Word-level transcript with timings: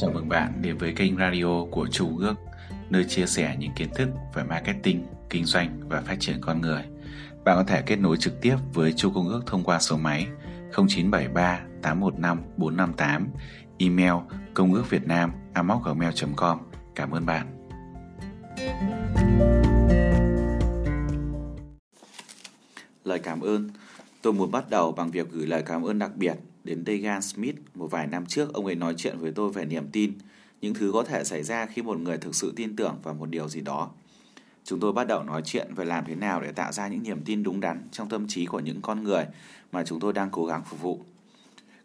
Chào 0.00 0.10
mừng 0.10 0.28
bạn 0.28 0.52
đến 0.62 0.78
với 0.78 0.92
kênh 0.92 1.16
radio 1.16 1.64
của 1.70 1.86
Chu 1.90 2.18
Ước, 2.18 2.34
nơi 2.90 3.04
chia 3.04 3.26
sẻ 3.26 3.56
những 3.58 3.72
kiến 3.76 3.88
thức 3.94 4.08
về 4.34 4.42
marketing, 4.42 5.06
kinh 5.30 5.44
doanh 5.44 5.80
và 5.88 6.00
phát 6.00 6.16
triển 6.20 6.36
con 6.40 6.60
người. 6.60 6.82
Bạn 7.44 7.56
có 7.56 7.64
thể 7.64 7.82
kết 7.82 7.96
nối 7.96 8.16
trực 8.16 8.40
tiếp 8.40 8.56
với 8.74 8.92
Chu 8.92 9.10
Công 9.14 9.28
Ước 9.28 9.42
thông 9.46 9.64
qua 9.64 9.78
số 9.78 9.96
máy 9.96 10.26
0973 10.72 11.60
815 11.82 12.42
458, 12.56 13.28
email 13.78 14.12
công 14.54 14.74
ước 14.74 14.90
việt 14.90 15.06
nam 15.06 15.32
gmail.com. 15.54 16.58
Cảm 16.94 17.10
ơn 17.10 17.26
bạn. 17.26 17.46
Lời 23.04 23.18
cảm 23.18 23.40
ơn 23.40 23.70
Tôi 24.22 24.32
muốn 24.32 24.50
bắt 24.50 24.70
đầu 24.70 24.92
bằng 24.92 25.10
việc 25.10 25.30
gửi 25.30 25.46
lời 25.46 25.62
cảm 25.66 25.82
ơn 25.82 25.98
đặc 25.98 26.10
biệt 26.16 26.34
đến 26.68 26.84
Degan 26.86 27.22
Smith. 27.22 27.56
Một 27.74 27.86
vài 27.90 28.06
năm 28.06 28.26
trước, 28.26 28.52
ông 28.54 28.66
ấy 28.66 28.74
nói 28.74 28.94
chuyện 28.96 29.18
với 29.18 29.32
tôi 29.32 29.52
về 29.52 29.64
niềm 29.64 29.88
tin, 29.92 30.12
những 30.60 30.74
thứ 30.74 30.90
có 30.92 31.02
thể 31.02 31.24
xảy 31.24 31.42
ra 31.42 31.66
khi 31.66 31.82
một 31.82 31.98
người 31.98 32.18
thực 32.18 32.34
sự 32.34 32.52
tin 32.56 32.76
tưởng 32.76 32.98
vào 33.02 33.14
một 33.14 33.30
điều 33.30 33.48
gì 33.48 33.60
đó. 33.60 33.90
Chúng 34.64 34.80
tôi 34.80 34.92
bắt 34.92 35.06
đầu 35.06 35.22
nói 35.22 35.42
chuyện 35.44 35.74
về 35.74 35.84
làm 35.84 36.04
thế 36.04 36.14
nào 36.14 36.40
để 36.40 36.52
tạo 36.52 36.72
ra 36.72 36.88
những 36.88 37.02
niềm 37.02 37.22
tin 37.24 37.42
đúng 37.42 37.60
đắn 37.60 37.88
trong 37.92 38.08
tâm 38.08 38.28
trí 38.28 38.46
của 38.46 38.60
những 38.60 38.80
con 38.82 39.04
người 39.04 39.26
mà 39.72 39.84
chúng 39.84 40.00
tôi 40.00 40.12
đang 40.12 40.30
cố 40.30 40.46
gắng 40.46 40.62
phục 40.64 40.82
vụ. 40.82 41.00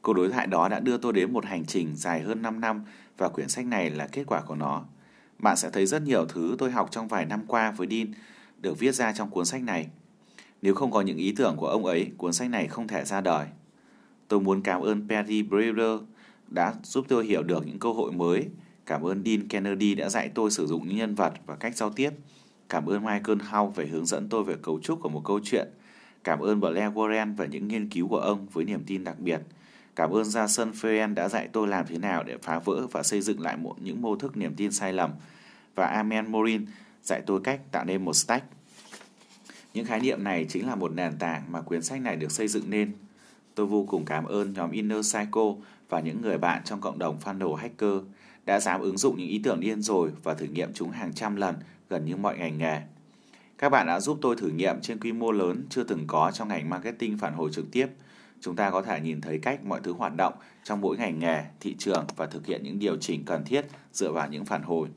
Cuộc 0.02 0.13
đối 0.13 0.30
thoại 0.30 0.48
đó 0.48 0.70
đã 0.70 0.80
đưa 0.80 0.98
tôi 0.98 1.13
đến 1.13 1.34
một 1.34 1.45
hành 1.45 1.65
trình 1.65 1.95
dài 1.95 2.21
hơn 2.21 2.41
5 2.41 2.62
năm 2.62 2.84
và 3.18 3.29
quyển 3.29 3.49
sách 3.49 3.65
này 3.65 3.90
là 3.90 4.07
kết 4.07 4.23
quả 4.27 4.41
của 4.41 4.55
nó. 4.55 4.84
Bạn 5.40 5.57
sẽ 5.57 5.70
thấy 5.70 5.85
rất 5.85 6.02
nhiều 6.02 6.26
thứ 6.26 6.55
tôi 6.59 6.71
học 6.71 6.88
trong 6.91 7.07
vài 7.07 7.26
năm 7.26 7.41
qua 7.48 7.71
với 7.71 7.88
Dean 7.91 8.13
được 8.62 8.79
viết 8.79 8.91
ra 8.91 9.13
trong 9.13 9.29
cuốn 9.29 9.45
sách 9.45 9.63
này. 9.63 9.88
Nếu 10.62 10.76
không 10.76 10.91
có 10.91 11.02
những 11.02 11.18
ý 11.18 11.34
tưởng 11.38 11.55
của 11.57 11.68
ông 11.68 11.85
ấy, 11.85 12.12
cuốn 12.18 12.34
sách 12.34 12.49
này 12.49 12.68
không 12.68 12.88
thể 12.88 13.05
ra 13.05 13.21
đời. 13.21 13.48
Tôi 14.33 14.41
muốn 14.41 14.61
cảm 14.61 14.81
ơn 14.81 15.07
Perry 15.09 15.43
Brewer 15.43 15.99
đã 16.47 16.73
giúp 16.83 17.05
tôi 17.09 17.25
hiểu 17.25 17.43
được 17.43 17.67
những 17.67 17.79
cơ 17.79 17.91
hội 17.91 18.12
mới. 18.12 18.48
Cảm 18.85 19.01
ơn 19.01 19.23
Dean 19.25 19.48
Kennedy 19.48 19.95
đã 19.95 20.09
dạy 20.09 20.29
tôi 20.35 20.51
sử 20.51 20.67
dụng 20.67 20.87
những 20.87 20.98
nhân 20.98 21.15
vật 21.15 21.34
và 21.45 21.55
cách 21.55 21.75
giao 21.75 21.90
tiếp. 21.90 22.09
Cảm 22.70 22.85
ơn 22.85 23.03
Michael 23.03 23.40
Howe 23.40 23.70
về 23.70 23.87
hướng 23.87 24.05
dẫn 24.05 24.29
tôi 24.29 24.43
về 24.43 24.55
cấu 24.62 24.79
trúc 24.79 25.01
của 25.01 25.09
một 25.09 25.21
câu 25.25 25.40
chuyện. 25.43 25.67
Cảm 26.23 26.40
ơn 26.40 26.59
Blair 26.59 26.93
Warren 26.93 27.35
và 27.35 27.45
những 27.45 27.67
nghiên 27.67 27.90
cứu 27.90 28.07
của 28.07 28.17
ông 28.17 28.48
với 28.53 28.65
niềm 28.65 28.84
tin 28.87 29.03
đặc 29.03 29.20
biệt. 29.20 29.41
Cảm 29.95 30.12
ơn 30.12 30.23
Jason 30.23 30.71
Feyen 30.71 31.13
đã 31.13 31.29
dạy 31.29 31.47
tôi 31.53 31.68
làm 31.68 31.85
thế 31.87 31.97
nào 31.97 32.23
để 32.23 32.37
phá 32.37 32.59
vỡ 32.59 32.87
và 32.91 33.03
xây 33.03 33.21
dựng 33.21 33.41
lại 33.41 33.57
một, 33.57 33.75
những 33.81 34.01
mô 34.01 34.15
thức 34.15 34.37
niềm 34.37 34.53
tin 34.55 34.71
sai 34.71 34.93
lầm. 34.93 35.12
Và 35.75 35.87
Amen 35.87 36.31
Morin 36.31 36.65
dạy 37.03 37.21
tôi 37.25 37.41
cách 37.43 37.71
tạo 37.71 37.85
nên 37.85 38.05
một 38.05 38.13
stack. 38.13 38.45
Những 39.73 39.85
khái 39.85 39.99
niệm 39.99 40.23
này 40.23 40.45
chính 40.49 40.68
là 40.68 40.75
một 40.75 40.91
nền 40.93 41.18
tảng 41.20 41.51
mà 41.51 41.62
quyển 41.62 41.81
sách 41.81 42.01
này 42.01 42.15
được 42.15 42.31
xây 42.31 42.47
dựng 42.47 42.70
nên. 42.70 42.93
Tôi 43.55 43.65
vô 43.65 43.85
cùng 43.90 44.05
cảm 44.05 44.26
ơn 44.26 44.54
nhóm 44.54 44.71
Inner 44.71 45.13
Psycho 45.13 45.55
và 45.90 45.99
những 45.99 46.21
người 46.21 46.37
bạn 46.37 46.62
trong 46.65 46.82
cộng 46.82 46.99
đồng 46.99 47.18
Funnel 47.23 47.54
Hacker 47.54 47.93
đã 48.46 48.59
dám 48.59 48.82
ứng 48.82 48.98
dụng 48.98 49.18
những 49.18 49.27
ý 49.27 49.41
tưởng 49.43 49.59
điên 49.59 49.82
rồi 49.82 50.12
và 50.23 50.34
thử 50.34 50.46
nghiệm 50.46 50.73
chúng 50.73 50.91
hàng 50.91 51.13
trăm 51.13 51.35
lần 51.35 51.55
gần 51.90 52.05
như 52.05 52.15
mọi 52.15 52.37
ngành 52.37 52.57
nghề. 52.57 52.81
Các 53.57 53.70
bạn 53.70 53.87
đã 53.87 53.99
giúp 53.99 54.18
tôi 54.21 54.35
thử 54.35 54.48
nghiệm 54.48 54.81
trên 54.81 54.99
quy 54.99 55.12
mô 55.12 55.31
lớn 55.31 55.65
chưa 55.70 55.84
từng 55.84 56.04
có 56.07 56.31
trong 56.34 56.48
ngành 56.48 56.70
marketing 56.70 57.18
phản 57.18 57.34
hồi 57.34 57.49
trực 57.54 57.71
tiếp. 57.71 57.87
Chúng 58.41 58.55
ta 58.55 58.70
có 58.70 58.81
thể 58.81 59.01
nhìn 59.01 59.21
thấy 59.21 59.40
cách 59.40 59.65
mọi 59.65 59.79
thứ 59.84 59.93
hoạt 59.93 60.15
động 60.15 60.34
trong 60.63 60.81
mỗi 60.81 60.98
ngành 60.98 61.20
nghề, 61.20 61.43
thị 61.59 61.76
trường 61.79 62.05
và 62.15 62.26
thực 62.26 62.46
hiện 62.46 62.63
những 62.63 62.79
điều 62.79 62.98
chỉnh 62.98 63.26
cần 63.26 63.43
thiết 63.46 63.65
dựa 63.93 64.12
vào 64.12 64.28
những 64.29 64.46
phản 64.46 64.63
hồi. 64.63 64.88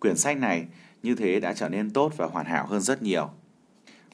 Quyển 0.00 0.16
sách 0.16 0.38
này 0.38 0.66
như 1.02 1.14
thế 1.14 1.40
đã 1.40 1.52
trở 1.52 1.68
nên 1.68 1.90
tốt 1.90 2.12
và 2.16 2.26
hoàn 2.26 2.46
hảo 2.46 2.66
hơn 2.66 2.80
rất 2.80 3.02
nhiều. 3.02 3.30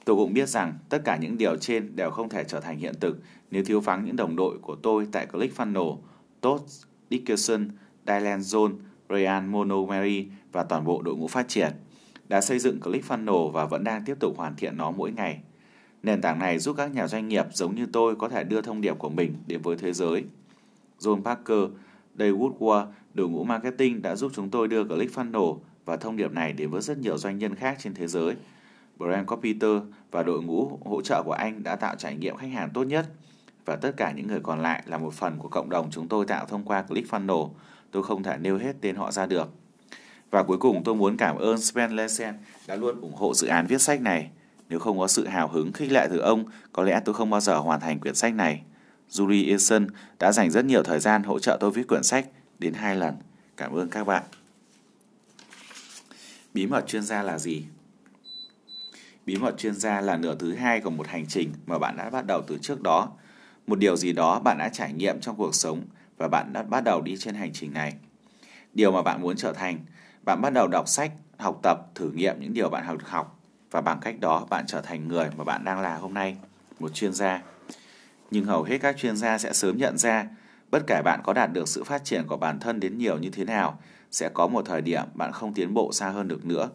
Tôi 0.04 0.16
cũng 0.16 0.32
biết 0.32 0.48
rằng 0.48 0.78
tất 0.88 1.02
cả 1.04 1.16
những 1.16 1.38
điều 1.38 1.56
trên 1.56 1.96
đều 1.96 2.10
không 2.10 2.28
thể 2.28 2.44
trở 2.44 2.60
thành 2.60 2.78
hiện 2.78 2.94
thực 3.00 3.18
nếu 3.50 3.64
thiếu 3.64 3.80
vắng 3.80 4.04
những 4.04 4.16
đồng 4.16 4.36
đội 4.36 4.58
của 4.58 4.74
tôi 4.74 5.06
tại 5.12 5.26
ClickFunnels, 5.32 5.98
Todd 6.40 6.84
Dickerson, 7.10 7.68
Dylan 8.06 8.40
Zone, 8.40 8.72
Ryan 9.10 9.52
Monomeri 9.52 10.28
và 10.52 10.64
toàn 10.64 10.84
bộ 10.84 11.02
đội 11.02 11.16
ngũ 11.16 11.28
phát 11.28 11.48
triển 11.48 11.72
đã 12.28 12.40
xây 12.40 12.58
dựng 12.58 12.80
ClickFunnels 12.80 13.50
và 13.50 13.64
vẫn 13.64 13.84
đang 13.84 14.04
tiếp 14.04 14.16
tục 14.20 14.36
hoàn 14.36 14.56
thiện 14.56 14.76
nó 14.76 14.90
mỗi 14.90 15.12
ngày. 15.12 15.40
Nền 16.02 16.20
tảng 16.20 16.38
này 16.38 16.58
giúp 16.58 16.76
các 16.76 16.94
nhà 16.94 17.08
doanh 17.08 17.28
nghiệp 17.28 17.46
giống 17.52 17.74
như 17.74 17.86
tôi 17.92 18.16
có 18.16 18.28
thể 18.28 18.44
đưa 18.44 18.60
thông 18.60 18.80
điệp 18.80 18.98
của 18.98 19.10
mình 19.10 19.34
đến 19.46 19.62
với 19.62 19.76
thế 19.76 19.92
giới. 19.92 20.24
John 21.00 21.22
Parker, 21.22 21.70
Dave 22.18 22.30
Woodward, 22.30 22.86
đội 23.14 23.28
ngũ 23.28 23.44
marketing 23.44 24.02
đã 24.02 24.16
giúp 24.16 24.32
chúng 24.34 24.50
tôi 24.50 24.68
đưa 24.68 24.84
ClickFunnels 24.84 25.58
và 25.84 25.96
thông 25.96 26.16
điệp 26.16 26.32
này 26.32 26.52
đến 26.52 26.70
với 26.70 26.82
rất 26.82 26.98
nhiều 26.98 27.18
doanh 27.18 27.38
nhân 27.38 27.54
khác 27.54 27.76
trên 27.80 27.94
thế 27.94 28.06
giới– 28.06 28.34
Brand 28.98 29.26
Copiter 29.26 29.70
và 30.10 30.22
đội 30.22 30.42
ngũ 30.42 30.78
hỗ 30.84 31.02
trợ 31.02 31.22
của 31.22 31.32
anh 31.32 31.62
đã 31.62 31.76
tạo 31.76 31.94
trải 31.96 32.16
nghiệm 32.16 32.36
khách 32.36 32.52
hàng 32.52 32.70
tốt 32.74 32.84
nhất 32.84 33.06
và 33.64 33.76
tất 33.76 33.92
cả 33.96 34.12
những 34.12 34.26
người 34.26 34.40
còn 34.42 34.60
lại 34.60 34.82
là 34.86 34.98
một 34.98 35.14
phần 35.14 35.38
của 35.38 35.48
cộng 35.48 35.70
đồng 35.70 35.90
chúng 35.90 36.08
tôi 36.08 36.26
tạo 36.26 36.46
thông 36.46 36.64
qua 36.64 36.84
ClickFunnels. 36.88 37.50
Tôi 37.90 38.02
không 38.02 38.22
thể 38.22 38.36
nêu 38.36 38.58
hết 38.58 38.76
tên 38.80 38.96
họ 38.96 39.12
ra 39.12 39.26
được. 39.26 39.48
Và 40.30 40.42
cuối 40.42 40.58
cùng 40.58 40.84
tôi 40.84 40.94
muốn 40.94 41.16
cảm 41.16 41.36
ơn 41.36 41.58
Sven 41.58 41.90
Lesen 41.90 42.34
đã 42.66 42.76
luôn 42.76 43.00
ủng 43.00 43.14
hộ 43.14 43.34
dự 43.34 43.46
án 43.46 43.66
viết 43.66 43.82
sách 43.82 44.00
này. 44.00 44.30
Nếu 44.68 44.78
không 44.78 44.98
có 44.98 45.06
sự 45.06 45.26
hào 45.26 45.48
hứng 45.48 45.72
khích 45.72 45.92
lệ 45.92 46.08
từ 46.10 46.18
ông, 46.18 46.44
có 46.72 46.82
lẽ 46.82 47.00
tôi 47.04 47.14
không 47.14 47.30
bao 47.30 47.40
giờ 47.40 47.58
hoàn 47.58 47.80
thành 47.80 48.00
quyển 48.00 48.14
sách 48.14 48.34
này. 48.34 48.62
Julie 49.10 49.50
Eason 49.50 49.86
đã 50.18 50.32
dành 50.32 50.50
rất 50.50 50.64
nhiều 50.64 50.82
thời 50.82 51.00
gian 51.00 51.22
hỗ 51.22 51.38
trợ 51.38 51.56
tôi 51.60 51.70
viết 51.70 51.88
quyển 51.88 52.02
sách 52.02 52.26
đến 52.58 52.74
hai 52.74 52.96
lần. 52.96 53.14
Cảm 53.56 53.72
ơn 53.72 53.88
các 53.88 54.06
bạn. 54.06 54.22
Bí 56.54 56.66
mật 56.66 56.86
chuyên 56.86 57.02
gia 57.02 57.22
là 57.22 57.38
gì? 57.38 57.64
Bí 59.26 59.36
mật 59.36 59.58
chuyên 59.58 59.74
gia 59.74 60.00
là 60.00 60.16
nửa 60.16 60.34
thứ 60.34 60.54
hai 60.54 60.80
của 60.80 60.90
một 60.90 61.06
hành 61.06 61.26
trình 61.26 61.52
mà 61.66 61.78
bạn 61.78 61.96
đã 61.96 62.10
bắt 62.10 62.26
đầu 62.26 62.42
từ 62.46 62.58
trước 62.62 62.82
đó. 62.82 63.08
Một 63.66 63.78
điều 63.78 63.96
gì 63.96 64.12
đó 64.12 64.40
bạn 64.40 64.58
đã 64.58 64.68
trải 64.68 64.92
nghiệm 64.92 65.20
trong 65.20 65.36
cuộc 65.36 65.54
sống 65.54 65.82
và 66.16 66.28
bạn 66.28 66.52
đã 66.52 66.62
bắt 66.62 66.84
đầu 66.84 67.02
đi 67.02 67.16
trên 67.16 67.34
hành 67.34 67.52
trình 67.52 67.72
này. 67.72 67.94
Điều 68.74 68.92
mà 68.92 69.02
bạn 69.02 69.22
muốn 69.22 69.36
trở 69.36 69.52
thành, 69.52 69.78
bạn 70.24 70.40
bắt 70.42 70.50
đầu 70.50 70.68
đọc 70.68 70.88
sách, 70.88 71.12
học 71.38 71.60
tập, 71.62 71.78
thử 71.94 72.10
nghiệm 72.10 72.40
những 72.40 72.54
điều 72.54 72.68
bạn 72.68 72.84
học 72.84 72.98
học 73.04 73.40
và 73.70 73.80
bằng 73.80 73.98
cách 74.00 74.20
đó 74.20 74.46
bạn 74.50 74.64
trở 74.66 74.80
thành 74.80 75.08
người 75.08 75.30
mà 75.36 75.44
bạn 75.44 75.64
đang 75.64 75.80
là 75.80 75.96
hôm 75.96 76.14
nay, 76.14 76.36
một 76.78 76.94
chuyên 76.94 77.12
gia. 77.12 77.42
Nhưng 78.30 78.44
hầu 78.44 78.62
hết 78.62 78.78
các 78.78 78.96
chuyên 78.96 79.16
gia 79.16 79.38
sẽ 79.38 79.52
sớm 79.52 79.76
nhận 79.76 79.98
ra, 79.98 80.26
bất 80.70 80.82
kể 80.86 81.02
bạn 81.04 81.20
có 81.24 81.32
đạt 81.32 81.52
được 81.52 81.68
sự 81.68 81.84
phát 81.84 82.04
triển 82.04 82.26
của 82.26 82.36
bản 82.36 82.60
thân 82.60 82.80
đến 82.80 82.98
nhiều 82.98 83.18
như 83.18 83.30
thế 83.30 83.44
nào, 83.44 83.78
sẽ 84.10 84.28
có 84.28 84.46
một 84.46 84.62
thời 84.66 84.80
điểm 84.80 85.04
bạn 85.14 85.32
không 85.32 85.54
tiến 85.54 85.74
bộ 85.74 85.92
xa 85.92 86.08
hơn 86.08 86.28
được 86.28 86.46
nữa. 86.46 86.68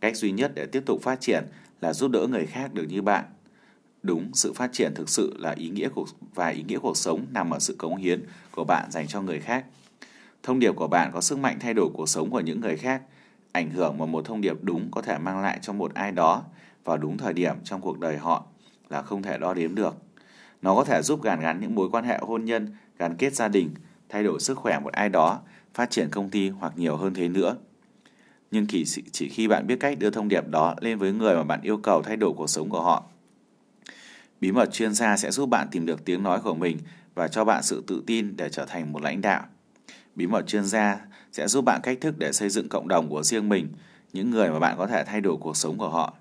Cách 0.00 0.16
duy 0.16 0.32
nhất 0.32 0.52
để 0.54 0.66
tiếp 0.66 0.82
tục 0.86 1.02
phát 1.02 1.20
triển 1.20 1.44
là 1.82 1.92
giúp 1.92 2.10
đỡ 2.10 2.26
người 2.26 2.46
khác 2.46 2.74
được 2.74 2.84
như 2.88 3.02
bạn. 3.02 3.24
Đúng, 4.02 4.30
sự 4.34 4.52
phát 4.52 4.72
triển 4.72 4.94
thực 4.94 5.08
sự 5.08 5.36
là 5.38 5.50
ý 5.50 5.68
nghĩa 5.68 5.88
cuộc 5.88 6.08
và 6.34 6.48
ý 6.48 6.62
nghĩa 6.62 6.78
cuộc 6.78 6.96
sống 6.96 7.26
nằm 7.30 7.50
ở 7.50 7.58
sự 7.58 7.74
cống 7.78 7.96
hiến 7.96 8.24
của 8.50 8.64
bạn 8.64 8.90
dành 8.90 9.06
cho 9.06 9.22
người 9.22 9.40
khác. 9.40 9.64
Thông 10.42 10.58
điệp 10.58 10.72
của 10.72 10.88
bạn 10.88 11.10
có 11.14 11.20
sức 11.20 11.38
mạnh 11.38 11.58
thay 11.60 11.74
đổi 11.74 11.88
cuộc 11.94 12.08
sống 12.08 12.30
của 12.30 12.40
những 12.40 12.60
người 12.60 12.76
khác. 12.76 13.02
Ảnh 13.52 13.70
hưởng 13.70 13.98
mà 13.98 14.06
một 14.06 14.24
thông 14.24 14.40
điệp 14.40 14.56
đúng 14.62 14.90
có 14.90 15.02
thể 15.02 15.18
mang 15.18 15.42
lại 15.42 15.58
cho 15.62 15.72
một 15.72 15.94
ai 15.94 16.12
đó 16.12 16.42
vào 16.84 16.96
đúng 16.96 17.18
thời 17.18 17.32
điểm 17.32 17.54
trong 17.64 17.80
cuộc 17.80 17.98
đời 17.98 18.18
họ 18.18 18.44
là 18.88 19.02
không 19.02 19.22
thể 19.22 19.38
đo 19.38 19.54
đếm 19.54 19.74
được. 19.74 19.96
Nó 20.62 20.74
có 20.74 20.84
thể 20.84 21.02
giúp 21.02 21.22
gàn 21.22 21.40
gắn 21.40 21.60
những 21.60 21.74
mối 21.74 21.88
quan 21.90 22.04
hệ 22.04 22.18
hôn 22.22 22.44
nhân, 22.44 22.76
gắn 22.98 23.16
kết 23.16 23.34
gia 23.34 23.48
đình, 23.48 23.70
thay 24.08 24.24
đổi 24.24 24.40
sức 24.40 24.58
khỏe 24.58 24.78
một 24.78 24.92
ai 24.92 25.08
đó, 25.08 25.40
phát 25.74 25.90
triển 25.90 26.08
công 26.10 26.30
ty 26.30 26.48
hoặc 26.48 26.72
nhiều 26.76 26.96
hơn 26.96 27.14
thế 27.14 27.28
nữa 27.28 27.56
nhưng 28.52 28.66
chỉ, 28.66 28.84
chỉ 29.12 29.28
khi 29.28 29.48
bạn 29.48 29.66
biết 29.66 29.76
cách 29.80 29.98
đưa 29.98 30.10
thông 30.10 30.28
điệp 30.28 30.48
đó 30.48 30.74
lên 30.80 30.98
với 30.98 31.12
người 31.12 31.36
mà 31.36 31.42
bạn 31.42 31.60
yêu 31.62 31.76
cầu 31.76 32.02
thay 32.02 32.16
đổi 32.16 32.32
cuộc 32.36 32.50
sống 32.50 32.68
của 32.68 32.82
họ. 32.82 33.04
Bí 34.40 34.52
mật 34.52 34.72
chuyên 34.72 34.94
gia 34.94 35.16
sẽ 35.16 35.30
giúp 35.30 35.48
bạn 35.48 35.68
tìm 35.70 35.86
được 35.86 36.04
tiếng 36.04 36.22
nói 36.22 36.40
của 36.40 36.54
mình 36.54 36.78
và 37.14 37.28
cho 37.28 37.44
bạn 37.44 37.62
sự 37.62 37.84
tự 37.86 38.02
tin 38.06 38.36
để 38.36 38.48
trở 38.48 38.64
thành 38.64 38.92
một 38.92 39.02
lãnh 39.02 39.20
đạo. 39.20 39.42
Bí 40.14 40.26
mật 40.26 40.46
chuyên 40.46 40.64
gia 40.64 41.00
sẽ 41.32 41.48
giúp 41.48 41.64
bạn 41.64 41.80
cách 41.82 41.98
thức 42.00 42.18
để 42.18 42.32
xây 42.32 42.48
dựng 42.48 42.68
cộng 42.68 42.88
đồng 42.88 43.08
của 43.08 43.22
riêng 43.22 43.48
mình, 43.48 43.68
những 44.12 44.30
người 44.30 44.50
mà 44.50 44.58
bạn 44.58 44.74
có 44.78 44.86
thể 44.86 45.04
thay 45.04 45.20
đổi 45.20 45.36
cuộc 45.40 45.56
sống 45.56 45.78
của 45.78 45.88
họ. 45.88 46.14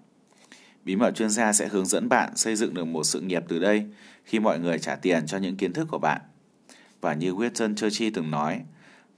Bí 0.85 0.95
mật 0.95 1.15
chuyên 1.15 1.29
gia 1.29 1.53
sẽ 1.53 1.67
hướng 1.67 1.85
dẫn 1.85 2.09
bạn 2.09 2.35
xây 2.35 2.55
dựng 2.55 2.73
được 2.73 2.85
một 2.85 3.03
sự 3.03 3.21
nghiệp 3.21 3.43
từ 3.47 3.59
đây 3.59 3.85
khi 4.25 4.39
mọi 4.39 4.59
người 4.59 4.79
trả 4.79 4.95
tiền 4.95 5.25
cho 5.27 5.37
những 5.37 5.55
kiến 5.55 5.73
thức 5.73 5.87
của 5.91 5.99
bạn. 5.99 6.21
Và 7.01 7.13
như 7.13 7.33
Winston 7.33 7.75
Churchill 7.75 8.11
từng 8.13 8.31
nói, 8.31 8.61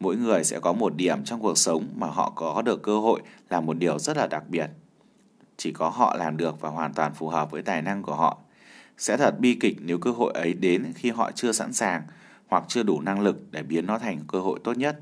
mỗi 0.04 0.16
người 0.16 0.44
sẽ 0.44 0.60
có 0.60 0.74
một 0.74 0.96
điểm 0.96 1.24
trong 1.24 1.42
cuộc 1.42 1.58
sống 1.58 1.88
mà 1.96 2.08
họ 2.08 2.34
có 2.36 2.62
được 2.62 2.84
cơ 2.84 3.00
hội 3.00 3.22
làm 3.50 3.66
một 3.66 3.78
điều 3.78 4.00
rất 4.00 4.18
là 4.18 4.28
đặc 4.28 4.44
biệt. 4.50 4.70
Chỉ 5.58 5.72
có 5.72 5.90
họ 5.90 6.16
làm 6.18 6.38
được 6.38 6.62
và 6.62 6.70
hoàn 6.70 6.94
toàn 6.94 7.14
phù 7.14 7.30
hợp 7.30 7.52
với 7.52 7.62
tài 7.62 7.82
năng 7.82 8.04
của 8.04 8.16
họ. 8.16 8.38
Sẽ 8.98 9.18
thật 9.18 9.40
bi 9.40 9.58
kịch 9.60 9.78
nếu 9.82 9.98
cơ 9.98 10.12
hội 10.12 10.34
ấy 10.34 10.54
đến 10.54 10.94
khi 10.96 11.10
họ 11.10 11.32
chưa 11.32 11.52
sẵn 11.52 11.74
sàng 11.74 12.02
hoặc 12.48 12.64
chưa 12.68 12.84
đủ 12.84 13.02
năng 13.02 13.22
lực 13.22 13.52
để 13.52 13.64
biến 13.64 13.86
nó 13.86 14.00
thành 14.00 14.20
cơ 14.28 14.40
hội 14.40 14.60
tốt 14.64 14.78
nhất. 14.78 15.00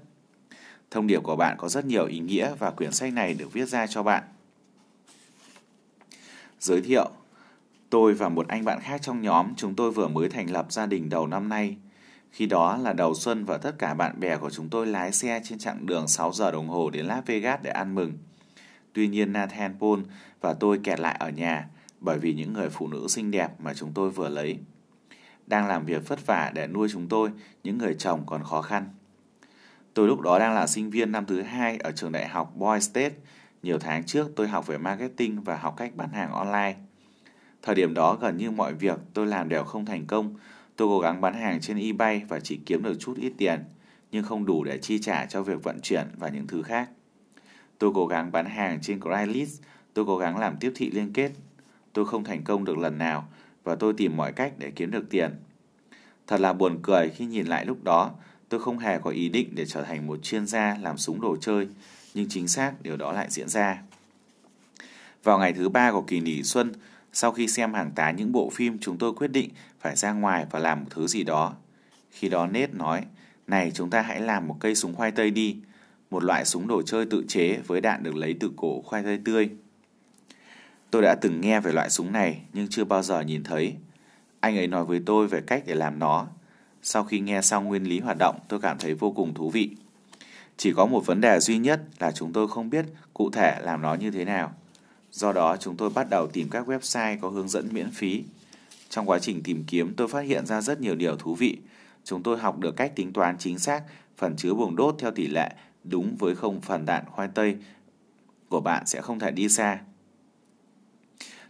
Thông 0.91 1.07
điệp 1.07 1.23
của 1.23 1.35
bạn 1.35 1.55
có 1.57 1.69
rất 1.69 1.85
nhiều 1.85 2.05
ý 2.05 2.19
nghĩa 2.19 2.55
và 2.59 2.71
quyển 2.71 2.91
sách 2.91 3.13
này 3.13 3.33
được 3.33 3.53
viết 3.53 3.65
ra 3.65 3.87
cho 3.87 4.03
bạn. 4.03 4.23
Giới 6.59 6.81
thiệu, 6.81 7.09
Tôi 7.89 8.13
và 8.13 8.29
một 8.29 8.47
anh 8.47 8.65
bạn 8.65 8.79
khác 8.81 9.01
trong 9.01 9.21
nhóm, 9.21 9.55
chúng 9.55 9.75
tôi 9.75 9.91
vừa 9.91 10.07
mới 10.07 10.29
thành 10.29 10.51
lập 10.51 10.65
gia 10.69 10.85
đình 10.85 11.09
đầu 11.09 11.27
năm 11.27 11.49
nay– 11.49 11.77
khi 12.31 12.45
đó 12.45 12.77
là 12.77 12.93
đầu 12.93 13.15
xuân 13.15 13.45
và 13.45 13.57
tất 13.57 13.75
cả 13.77 13.93
bạn 13.93 14.19
bè 14.19 14.37
của 14.37 14.49
chúng 14.49 14.69
tôi 14.69 14.87
lái 14.87 15.11
xe 15.11 15.41
trên 15.43 15.59
chặng 15.59 15.85
đường 15.85 16.07
6 16.07 16.33
giờ 16.33 16.51
đồng 16.51 16.67
hồ 16.67 16.89
đến 16.89 17.05
Las 17.05 17.25
Vegas 17.25 17.59
để 17.61 17.71
ăn 17.71 17.95
mừng. 17.95 18.13
Tuy 18.93 19.07
nhiên 19.07 19.33
Nathan 19.33 19.75
Paul 19.79 19.99
và 20.41 20.53
tôi 20.53 20.79
kẹt 20.83 20.99
lại 20.99 21.15
ở 21.19 21.29
nhà 21.29 21.67
bởi 21.99 22.19
vì 22.19 22.33
những 22.33 22.53
người 22.53 22.69
phụ 22.69 22.87
nữ 22.87 23.07
xinh 23.09 23.31
đẹp 23.31 23.49
mà 23.59 23.73
chúng 23.73 23.91
tôi 23.93 24.09
vừa 24.09 24.29
lấy. 24.29 24.57
Đang 25.47 25.67
làm 25.67 25.85
việc 25.85 26.07
vất 26.07 26.25
vả 26.25 26.51
để 26.53 26.67
nuôi 26.67 26.87
chúng 26.91 27.07
tôi, 27.07 27.31
những 27.63 27.77
người 27.77 27.95
chồng 27.99 28.23
còn 28.25 28.43
khó 28.43 28.61
khăn. 28.61 28.89
Tôi 29.93 30.07
lúc 30.07 30.21
đó 30.21 30.39
đang 30.39 30.53
là 30.53 30.67
sinh 30.67 30.89
viên 30.89 31.11
năm 31.11 31.25
thứ 31.25 31.41
hai 31.41 31.77
ở 31.77 31.91
trường 31.91 32.11
đại 32.11 32.27
học 32.27 32.53
Boy 32.55 32.79
State. 32.81 33.13
Nhiều 33.63 33.79
tháng 33.79 34.03
trước 34.03 34.31
tôi 34.35 34.47
học 34.47 34.67
về 34.67 34.77
marketing 34.77 35.43
và 35.43 35.57
học 35.57 35.73
cách 35.77 35.95
bán 35.95 36.09
hàng 36.09 36.31
online. 36.31 36.75
Thời 37.61 37.75
điểm 37.75 37.93
đó 37.93 38.15
gần 38.15 38.37
như 38.37 38.51
mọi 38.51 38.73
việc 38.73 38.99
tôi 39.13 39.27
làm 39.27 39.49
đều 39.49 39.63
không 39.63 39.85
thành 39.85 40.05
công. 40.05 40.35
Tôi 40.81 40.89
cố 40.89 40.99
gắng 40.99 41.21
bán 41.21 41.33
hàng 41.33 41.61
trên 41.61 41.77
eBay 41.77 42.21
và 42.27 42.39
chỉ 42.39 42.59
kiếm 42.65 42.83
được 42.83 42.95
chút 42.99 43.17
ít 43.17 43.33
tiền, 43.37 43.63
nhưng 44.11 44.23
không 44.23 44.45
đủ 44.45 44.63
để 44.63 44.77
chi 44.77 44.99
trả 44.99 45.25
cho 45.25 45.43
việc 45.43 45.63
vận 45.63 45.79
chuyển 45.81 46.07
và 46.17 46.29
những 46.29 46.47
thứ 46.47 46.61
khác. 46.61 46.89
Tôi 47.77 47.91
cố 47.95 48.07
gắng 48.07 48.31
bán 48.31 48.45
hàng 48.45 48.79
trên 48.81 49.01
Craigslist, 49.01 49.61
tôi 49.93 50.05
cố 50.05 50.17
gắng 50.17 50.37
làm 50.37 50.57
tiếp 50.59 50.71
thị 50.75 50.89
liên 50.89 51.13
kết. 51.13 51.31
Tôi 51.93 52.05
không 52.05 52.23
thành 52.23 52.43
công 52.43 52.63
được 52.63 52.77
lần 52.77 52.97
nào 52.97 53.27
và 53.63 53.75
tôi 53.75 53.93
tìm 53.93 54.17
mọi 54.17 54.31
cách 54.33 54.53
để 54.57 54.71
kiếm 54.75 54.91
được 54.91 55.09
tiền. 55.09 55.31
Thật 56.27 56.39
là 56.39 56.53
buồn 56.53 56.79
cười 56.83 57.09
khi 57.09 57.25
nhìn 57.25 57.45
lại 57.45 57.65
lúc 57.65 57.83
đó, 57.83 58.11
tôi 58.49 58.59
không 58.59 58.77
hề 58.77 58.99
có 58.99 59.09
ý 59.09 59.29
định 59.29 59.49
để 59.55 59.65
trở 59.65 59.83
thành 59.83 60.07
một 60.07 60.23
chuyên 60.23 60.47
gia 60.47 60.77
làm 60.81 60.97
súng 60.97 61.21
đồ 61.21 61.37
chơi, 61.41 61.67
nhưng 62.13 62.29
chính 62.29 62.47
xác 62.47 62.81
điều 62.81 62.97
đó 62.97 63.11
lại 63.11 63.27
diễn 63.29 63.49
ra. 63.49 63.81
Vào 65.23 65.39
ngày 65.39 65.53
thứ 65.53 65.69
ba 65.69 65.91
của 65.91 66.01
kỳ 66.01 66.19
nghỉ 66.19 66.43
xuân, 66.43 66.71
sau 67.13 67.31
khi 67.31 67.47
xem 67.47 67.73
hàng 67.73 67.91
tá 67.95 68.11
những 68.11 68.31
bộ 68.31 68.49
phim, 68.49 68.77
chúng 68.79 68.97
tôi 68.97 69.13
quyết 69.13 69.31
định 69.31 69.49
phải 69.79 69.95
ra 69.95 70.11
ngoài 70.11 70.45
và 70.51 70.59
làm 70.59 70.79
một 70.79 70.87
thứ 70.89 71.07
gì 71.07 71.23
đó. 71.23 71.53
Khi 72.11 72.29
đó 72.29 72.47
Nết 72.47 72.73
nói, 72.73 73.05
này 73.47 73.71
chúng 73.73 73.89
ta 73.89 74.01
hãy 74.01 74.21
làm 74.21 74.47
một 74.47 74.55
cây 74.59 74.75
súng 74.75 74.95
khoai 74.95 75.11
tây 75.11 75.31
đi, 75.31 75.57
một 76.11 76.23
loại 76.23 76.45
súng 76.45 76.67
đồ 76.67 76.81
chơi 76.81 77.05
tự 77.05 77.23
chế 77.27 77.57
với 77.67 77.81
đạn 77.81 78.03
được 78.03 78.15
lấy 78.15 78.35
từ 78.39 78.51
cổ 78.55 78.81
khoai 78.81 79.03
tây 79.03 79.19
tươi. 79.25 79.49
Tôi 80.91 81.01
đã 81.01 81.15
từng 81.15 81.41
nghe 81.41 81.59
về 81.59 81.71
loại 81.71 81.89
súng 81.89 82.11
này 82.11 82.41
nhưng 82.53 82.67
chưa 82.67 82.83
bao 82.83 83.03
giờ 83.03 83.21
nhìn 83.21 83.43
thấy. 83.43 83.75
Anh 84.39 84.57
ấy 84.57 84.67
nói 84.67 84.85
với 84.85 85.01
tôi 85.05 85.27
về 85.27 85.41
cách 85.47 85.63
để 85.65 85.75
làm 85.75 85.99
nó. 85.99 86.27
Sau 86.81 87.03
khi 87.03 87.19
nghe 87.19 87.41
xong 87.41 87.65
nguyên 87.65 87.83
lý 87.83 87.99
hoạt 87.99 88.17
động, 88.19 88.39
tôi 88.47 88.59
cảm 88.59 88.77
thấy 88.77 88.93
vô 88.93 89.11
cùng 89.11 89.33
thú 89.33 89.49
vị. 89.49 89.69
Chỉ 90.57 90.73
có 90.73 90.85
một 90.85 91.05
vấn 91.05 91.21
đề 91.21 91.39
duy 91.39 91.57
nhất 91.57 91.81
là 91.99 92.11
chúng 92.11 92.33
tôi 92.33 92.47
không 92.47 92.69
biết 92.69 92.85
cụ 93.13 93.29
thể 93.31 93.59
làm 93.61 93.81
nó 93.81 93.93
như 93.93 94.11
thế 94.11 94.25
nào. 94.25 94.53
Do 95.11 95.31
đó, 95.33 95.57
chúng 95.59 95.77
tôi 95.77 95.89
bắt 95.89 96.07
đầu 96.09 96.27
tìm 96.27 96.49
các 96.49 96.69
website 96.69 97.17
có 97.21 97.29
hướng 97.29 97.49
dẫn 97.49 97.69
miễn 97.71 97.91
phí. 97.91 98.23
Trong 98.89 99.09
quá 99.09 99.19
trình 99.19 99.43
tìm 99.43 99.63
kiếm, 99.67 99.93
tôi 99.97 100.07
phát 100.07 100.21
hiện 100.21 100.45
ra 100.45 100.61
rất 100.61 100.81
nhiều 100.81 100.95
điều 100.95 101.15
thú 101.15 101.35
vị. 101.35 101.57
Chúng 102.03 102.23
tôi 102.23 102.37
học 102.37 102.59
được 102.59 102.75
cách 102.75 102.91
tính 102.95 103.13
toán 103.13 103.37
chính 103.37 103.59
xác 103.59 103.83
phần 104.17 104.35
chứa 104.35 104.53
buồng 104.53 104.75
đốt 104.75 104.95
theo 104.99 105.11
tỷ 105.11 105.27
lệ 105.27 105.51
đúng 105.83 106.15
với 106.19 106.35
không 106.35 106.61
phần 106.61 106.85
đạn 106.85 107.05
khoai 107.11 107.27
tây 107.33 107.57
của 108.49 108.61
bạn 108.61 108.85
sẽ 108.85 109.01
không 109.01 109.19
thể 109.19 109.31
đi 109.31 109.49
xa. 109.49 109.79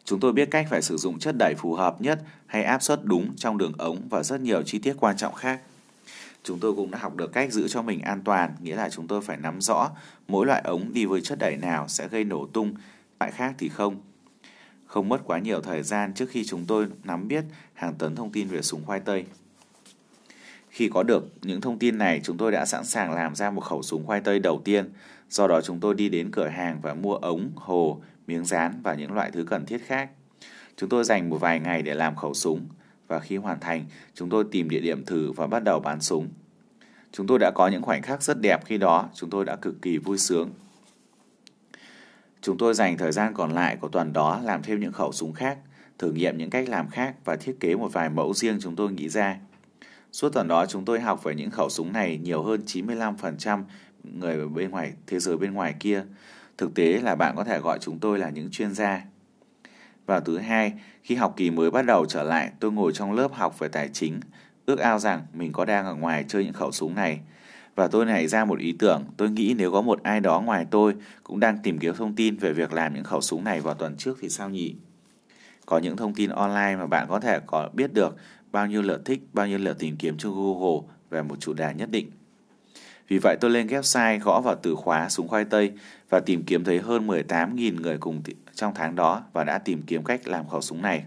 Chúng 0.04 0.19
tôi 0.19 0.34
biết 0.34 0.52
cách 0.52 0.68
phải 0.69 0.81
sử 0.81 0.98
dụng 0.98 1.19
chất 1.19 1.36
đẩy 1.40 1.56
phù 1.57 1.74
hợp 1.74 2.02
nhất 2.02 2.22
hay 2.46 2.64
áp 2.64 2.84
suất 2.84 3.00
đúng 3.04 3.36
trong 3.36 3.57
đường 3.57 3.74
ống 3.78 4.02
và 4.10 4.24
rất 4.24 4.42
nhiều 4.42 4.62
chi 4.62 4.80
tiết 4.80 4.96
quan 5.00 5.18
trọng 5.18 5.34
khác. 5.34 5.62
Chúng 6.44 6.60
tôi 6.60 6.74
cũng 6.74 6.92
đã 6.92 7.00
học 7.00 7.16
được 7.16 7.34
cách 7.34 7.54
giữ 7.54 7.68
cho 7.68 7.81
mình 7.81 8.02
an 8.02 8.22
toàn, 8.25 8.56
nghĩa 8.62 8.75
là 8.75 8.90
chúng 8.90 9.07
tôi 9.07 9.22
phải 9.22 9.38
nắm 9.38 9.62
rõ 9.62 9.92
mỗi 10.28 10.46
loại 10.46 10.62
ống 10.62 10.94
đi 10.94 11.06
với 11.06 11.22
chất 11.22 11.40
đẩy 11.40 11.57
nào 11.57 11.88
sẽ 11.88 12.07
gây 12.07 12.24
nổ 12.24 12.48
tung, 12.48 12.75
loại 13.21 13.31
khác 13.31 13.56
thì 13.57 13.69
không. 13.69 14.01
Không 14.85 15.09
mất 15.09 15.21
quá 15.25 15.39
nhiều 15.39 15.62
thời 15.62 15.83
gian 15.83 16.13
trước 16.13 16.29
khi 16.29 16.45
chúng 16.45 16.65
tôi 16.65 16.88
nắm 17.03 17.27
biết 17.27 17.44
hàng 17.73 17.94
tấn 17.94 18.15
thông 18.15 18.31
tin 18.31 18.47
về 18.47 18.62
súng 18.62 18.85
khoai 18.85 19.00
tây. 19.00 19.25
Khi 20.69 20.89
có 20.89 21.03
được 21.03 21.27
những 21.41 21.62
thông 21.62 21.79
tin 21.79 21.97
này, 21.97 22.21
chúng 22.23 22.38
tôi 22.38 22.51
đã 22.51 22.65
sẵn 22.65 22.85
sàng 22.85 23.12
làm 23.12 23.35
ra 23.35 23.51
một 23.51 23.62
khẩu 23.62 23.83
súng 23.83 24.06
khoai 24.06 24.21
tây 24.21 24.39
đầu 24.39 24.62
tiên. 24.65 24.89
Do 25.29 25.47
đó 25.47 25.62
chúng 25.62 25.79
tôi 25.79 25.95
đi 25.95 26.09
đến 26.09 26.31
cửa 26.31 26.47
hàng 26.47 26.79
và 26.81 26.94
mua 26.94 27.15
ống, 27.15 27.51
hồ, 27.56 28.01
miếng 28.27 28.45
dán 28.45 28.81
và 28.83 28.94
những 28.94 29.12
loại 29.12 29.31
thứ 29.31 29.44
cần 29.44 29.65
thiết 29.65 29.85
khác. 29.85 30.09
Chúng 30.77 30.89
tôi 30.89 31.03
dành 31.03 31.29
một 31.29 31.38
vài 31.38 31.59
ngày 31.59 31.81
để 31.81 31.94
làm 31.94 32.15
khẩu 32.15 32.33
súng 32.33 32.65
và 33.07 33.19
khi 33.19 33.38
hoàn 33.38 33.59
thành, 33.59 33.85
chúng 34.13 34.29
tôi 34.29 34.44
tìm 34.51 34.69
địa 34.69 34.79
điểm 34.79 35.06
thử 35.06 35.31
và 35.31 35.47
bắt 35.47 35.63
đầu 35.63 35.79
bán 35.79 36.01
súng. 36.01 36.27
Chúng 37.12 37.27
tôi 37.27 37.39
đã 37.39 37.51
có 37.51 37.68
những 37.68 37.81
khoảnh 37.81 38.01
khắc 38.01 38.23
rất 38.23 38.41
đẹp 38.41 38.65
khi 38.65 38.77
đó, 38.77 39.09
chúng 39.13 39.29
tôi 39.29 39.45
đã 39.45 39.56
cực 39.56 39.81
kỳ 39.81 39.97
vui 39.97 40.18
sướng. 40.18 40.50
Chúng 42.42 42.58
tôi 42.58 42.74
dành 42.74 42.98
thời 42.98 43.12
gian 43.12 43.34
còn 43.34 43.52
lại 43.52 43.76
của 43.76 43.88
tuần 43.88 44.14
đó 44.14 44.40
làm 44.44 44.64
thêm 44.64 44.80
những 44.80 44.92
khẩu 44.92 45.12
súng 45.12 45.34
khác, 45.34 45.58
thử 45.98 46.12
nghiệm 46.12 46.38
những 46.38 46.50
cách 46.50 46.70
làm 46.70 46.90
khác 46.90 47.16
và 47.26 47.36
thiết 47.36 47.56
kế 47.60 47.76
một 47.76 47.94
vài 47.94 48.10
mẫu 48.10 48.34
riêng 48.34 48.58
chúng 48.62 48.76
tôi 48.76 48.92
nghĩ 48.92 49.10
ra. 49.10 49.38
Suốt 50.12 50.30
tuần 50.34 50.48
đó 50.48 50.66
chúng 50.66 50.86
tôi 50.86 51.00
học 51.00 51.24
về 51.24 51.36
những 51.36 51.52
khẩu 51.52 51.70
súng 51.70 51.94
này 51.94 52.18
nhiều 52.18 52.44
hơn 52.44 52.62
95% 52.66 53.64
người 54.04 54.48
bên 54.48 54.72
ngoài 54.72 54.94
thế 55.08 55.20
giới 55.20 55.38
bên 55.38 55.54
ngoài 55.54 55.76
kia. 55.80 56.04
Thực 56.58 56.74
tế 56.76 57.00
là 57.04 57.16
bạn 57.16 57.36
có 57.36 57.44
thể 57.44 57.60
gọi 57.60 57.80
chúng 57.82 58.00
tôi 58.00 58.20
là 58.20 58.30
những 58.30 58.52
chuyên 58.52 58.74
gia. 58.74 59.02
Vào 60.06 60.22
thứ 60.22 60.38
hai, 60.38 60.74
khi 61.04 61.16
học 61.16 61.34
kỳ 61.38 61.52
mới 61.52 61.72
bắt 61.72 61.86
đầu 61.86 62.06
trở 62.06 62.24
lại, 62.24 62.52
tôi 62.60 62.72
ngồi 62.72 62.92
trong 62.94 63.14
lớp 63.14 63.34
học 63.34 63.60
về 63.60 63.68
tài 63.68 63.90
chính, 63.94 64.20
ước 64.66 64.80
ao 64.80 65.00
rằng 65.00 65.22
mình 65.34 65.52
có 65.52 65.66
đang 65.66 65.86
ở 65.86 65.96
ngoài 65.96 66.26
chơi 66.28 66.44
những 66.44 66.54
khẩu 66.54 66.72
súng 66.72 66.96
này. 66.96 67.20
Và 67.75 67.88
tôi 67.88 68.06
nảy 68.06 68.27
ra 68.27 68.45
một 68.45 68.59
ý 68.59 68.71
tưởng, 68.79 69.06
tôi 69.18 69.29
nghĩ 69.29 69.56
nếu 69.57 69.71
có 69.71 69.81
một 69.81 70.03
ai 70.03 70.19
đó 70.19 70.41
ngoài 70.41 70.65
tôi 70.71 70.94
cũng 71.23 71.39
đang 71.39 71.57
tìm 71.57 71.79
kiếm 71.79 71.95
thông 71.95 72.15
tin 72.15 72.38
về 72.38 72.53
việc 72.53 72.73
làm 72.73 72.94
những 72.94 73.03
khẩu 73.03 73.21
súng 73.21 73.44
này 73.44 73.62
vào 73.62 73.73
tuần 73.73 73.95
trước 73.97 74.18
thì 74.21 74.29
sao 74.29 74.50
nhỉ? 74.50 74.75
Có 75.65 75.77
những 75.77 75.97
thông 75.97 76.13
tin 76.13 76.29
online 76.29 76.75
mà 76.75 76.85
bạn 76.85 77.07
có 77.09 77.19
thể 77.19 77.39
có 77.45 77.69
biết 77.73 77.94
được 77.94 78.15
bao 78.51 78.68
nhiêu 78.68 78.81
lượt 78.81 79.06
thích, 79.06 79.21
bao 79.33 79.47
nhiêu 79.47 79.57
lượt 79.57 79.79
tìm 79.79 79.95
kiếm 79.97 80.18
trên 80.18 80.31
Google 80.31 80.88
về 81.09 81.21
một 81.21 81.35
chủ 81.39 81.53
đề 81.53 81.73
nhất 81.73 81.91
định. 81.91 82.12
Vì 83.07 83.18
vậy 83.18 83.38
tôi 83.39 83.51
lên 83.51 83.68
website 83.68 84.19
gõ 84.19 84.41
vào 84.41 84.56
từ 84.56 84.75
khóa 84.75 85.09
súng 85.09 85.27
khoai 85.27 85.45
tây 85.45 85.71
và 86.09 86.19
tìm 86.19 86.44
kiếm 86.44 86.63
thấy 86.63 86.79
hơn 86.79 87.07
18.000 87.07 87.81
người 87.81 87.97
cùng 87.97 88.21
trong 88.56 88.73
tháng 88.75 88.95
đó 88.95 89.23
và 89.33 89.44
đã 89.44 89.57
tìm 89.57 89.81
kiếm 89.81 90.03
cách 90.03 90.27
làm 90.27 90.47
khẩu 90.47 90.62
súng 90.62 90.81
này. 90.81 91.03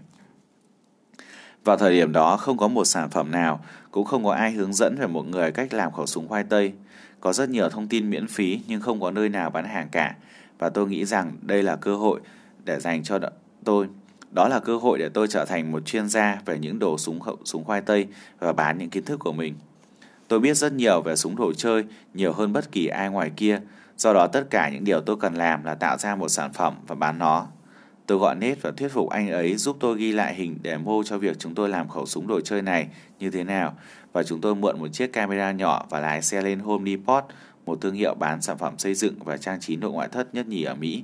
Vào 1.65 1.77
thời 1.77 1.93
điểm 1.93 2.11
đó 2.11 2.37
không 2.37 2.57
có 2.57 2.67
một 2.67 2.85
sản 2.85 3.09
phẩm 3.09 3.31
nào, 3.31 3.59
cũng 3.91 4.05
không 4.05 4.23
có 4.25 4.31
ai 4.31 4.51
hướng 4.51 4.73
dẫn 4.73 4.95
về 4.99 5.07
một 5.07 5.27
người 5.27 5.51
cách 5.51 5.73
làm 5.73 5.91
khẩu 5.91 6.05
súng 6.05 6.27
khoai 6.27 6.43
tây. 6.43 6.73
Có 7.19 7.33
rất 7.33 7.49
nhiều 7.49 7.69
thông 7.69 7.87
tin 7.87 8.09
miễn 8.09 8.27
phí 8.27 8.59
nhưng 8.67 8.81
không 8.81 9.01
có 9.01 9.11
nơi 9.11 9.29
nào 9.29 9.49
bán 9.49 9.65
hàng 9.65 9.87
cả. 9.91 10.15
Và 10.59 10.69
tôi 10.69 10.87
nghĩ 10.87 11.05
rằng 11.05 11.31
đây 11.41 11.63
là 11.63 11.75
cơ 11.75 11.95
hội 11.95 12.19
để 12.63 12.79
dành 12.79 13.03
cho 13.03 13.19
tôi. 13.63 13.87
Đó 14.31 14.47
là 14.47 14.59
cơ 14.59 14.77
hội 14.77 14.99
để 14.99 15.09
tôi 15.09 15.27
trở 15.27 15.45
thành 15.45 15.71
một 15.71 15.85
chuyên 15.85 16.09
gia 16.09 16.41
về 16.45 16.59
những 16.59 16.79
đồ 16.79 16.97
súng 16.97 17.19
khẩu 17.19 17.37
súng 17.45 17.63
khoai 17.63 17.81
tây 17.81 18.07
và 18.39 18.53
bán 18.53 18.77
những 18.77 18.89
kiến 18.89 19.03
thức 19.03 19.19
của 19.19 19.33
mình. 19.33 19.55
Tôi 20.27 20.39
biết 20.39 20.53
rất 20.53 20.73
nhiều 20.73 21.01
về 21.01 21.15
súng 21.15 21.35
đồ 21.35 21.53
chơi, 21.53 21.83
nhiều 22.13 22.33
hơn 22.33 22.53
bất 22.53 22.71
kỳ 22.71 22.87
ai 22.87 23.09
ngoài 23.09 23.31
kia. 23.35 23.59
Do 23.97 24.13
đó 24.13 24.27
tất 24.27 24.43
cả 24.49 24.69
những 24.69 24.83
điều 24.83 25.01
tôi 25.01 25.15
cần 25.19 25.33
làm 25.33 25.63
là 25.63 25.75
tạo 25.75 25.97
ra 25.97 26.15
một 26.15 26.29
sản 26.29 26.53
phẩm 26.53 26.75
và 26.87 26.95
bán 26.95 27.19
nó. 27.19 27.47
Tôi 28.07 28.17
gọi 28.17 28.35
nét 28.35 28.57
và 28.61 28.71
thuyết 28.71 28.87
phục 28.87 29.09
anh 29.09 29.29
ấy 29.29 29.55
giúp 29.55 29.77
tôi 29.79 29.97
ghi 29.97 30.11
lại 30.11 30.35
hình 30.35 30.57
để 30.61 30.77
mô 30.77 31.03
cho 31.03 31.17
việc 31.17 31.39
chúng 31.39 31.55
tôi 31.55 31.69
làm 31.69 31.89
khẩu 31.89 32.05
súng 32.05 32.27
đồ 32.27 32.41
chơi 32.41 32.61
này 32.61 32.87
như 33.19 33.29
thế 33.29 33.43
nào 33.43 33.75
và 34.13 34.23
chúng 34.23 34.41
tôi 34.41 34.55
mượn 34.55 34.79
một 34.79 34.87
chiếc 34.87 35.13
camera 35.13 35.51
nhỏ 35.51 35.85
và 35.89 35.99
lái 35.99 36.21
xe 36.21 36.41
lên 36.41 36.59
Home 36.59 36.91
Depot, 36.91 37.23
một 37.65 37.81
thương 37.81 37.93
hiệu 37.95 38.15
bán 38.15 38.41
sản 38.41 38.57
phẩm 38.57 38.77
xây 38.77 38.95
dựng 38.95 39.15
và 39.23 39.37
trang 39.37 39.59
trí 39.59 39.75
nội 39.75 39.91
ngoại 39.91 40.07
thất 40.11 40.33
nhất 40.33 40.47
nhì 40.47 40.63
ở 40.63 40.75
Mỹ. 40.75 41.03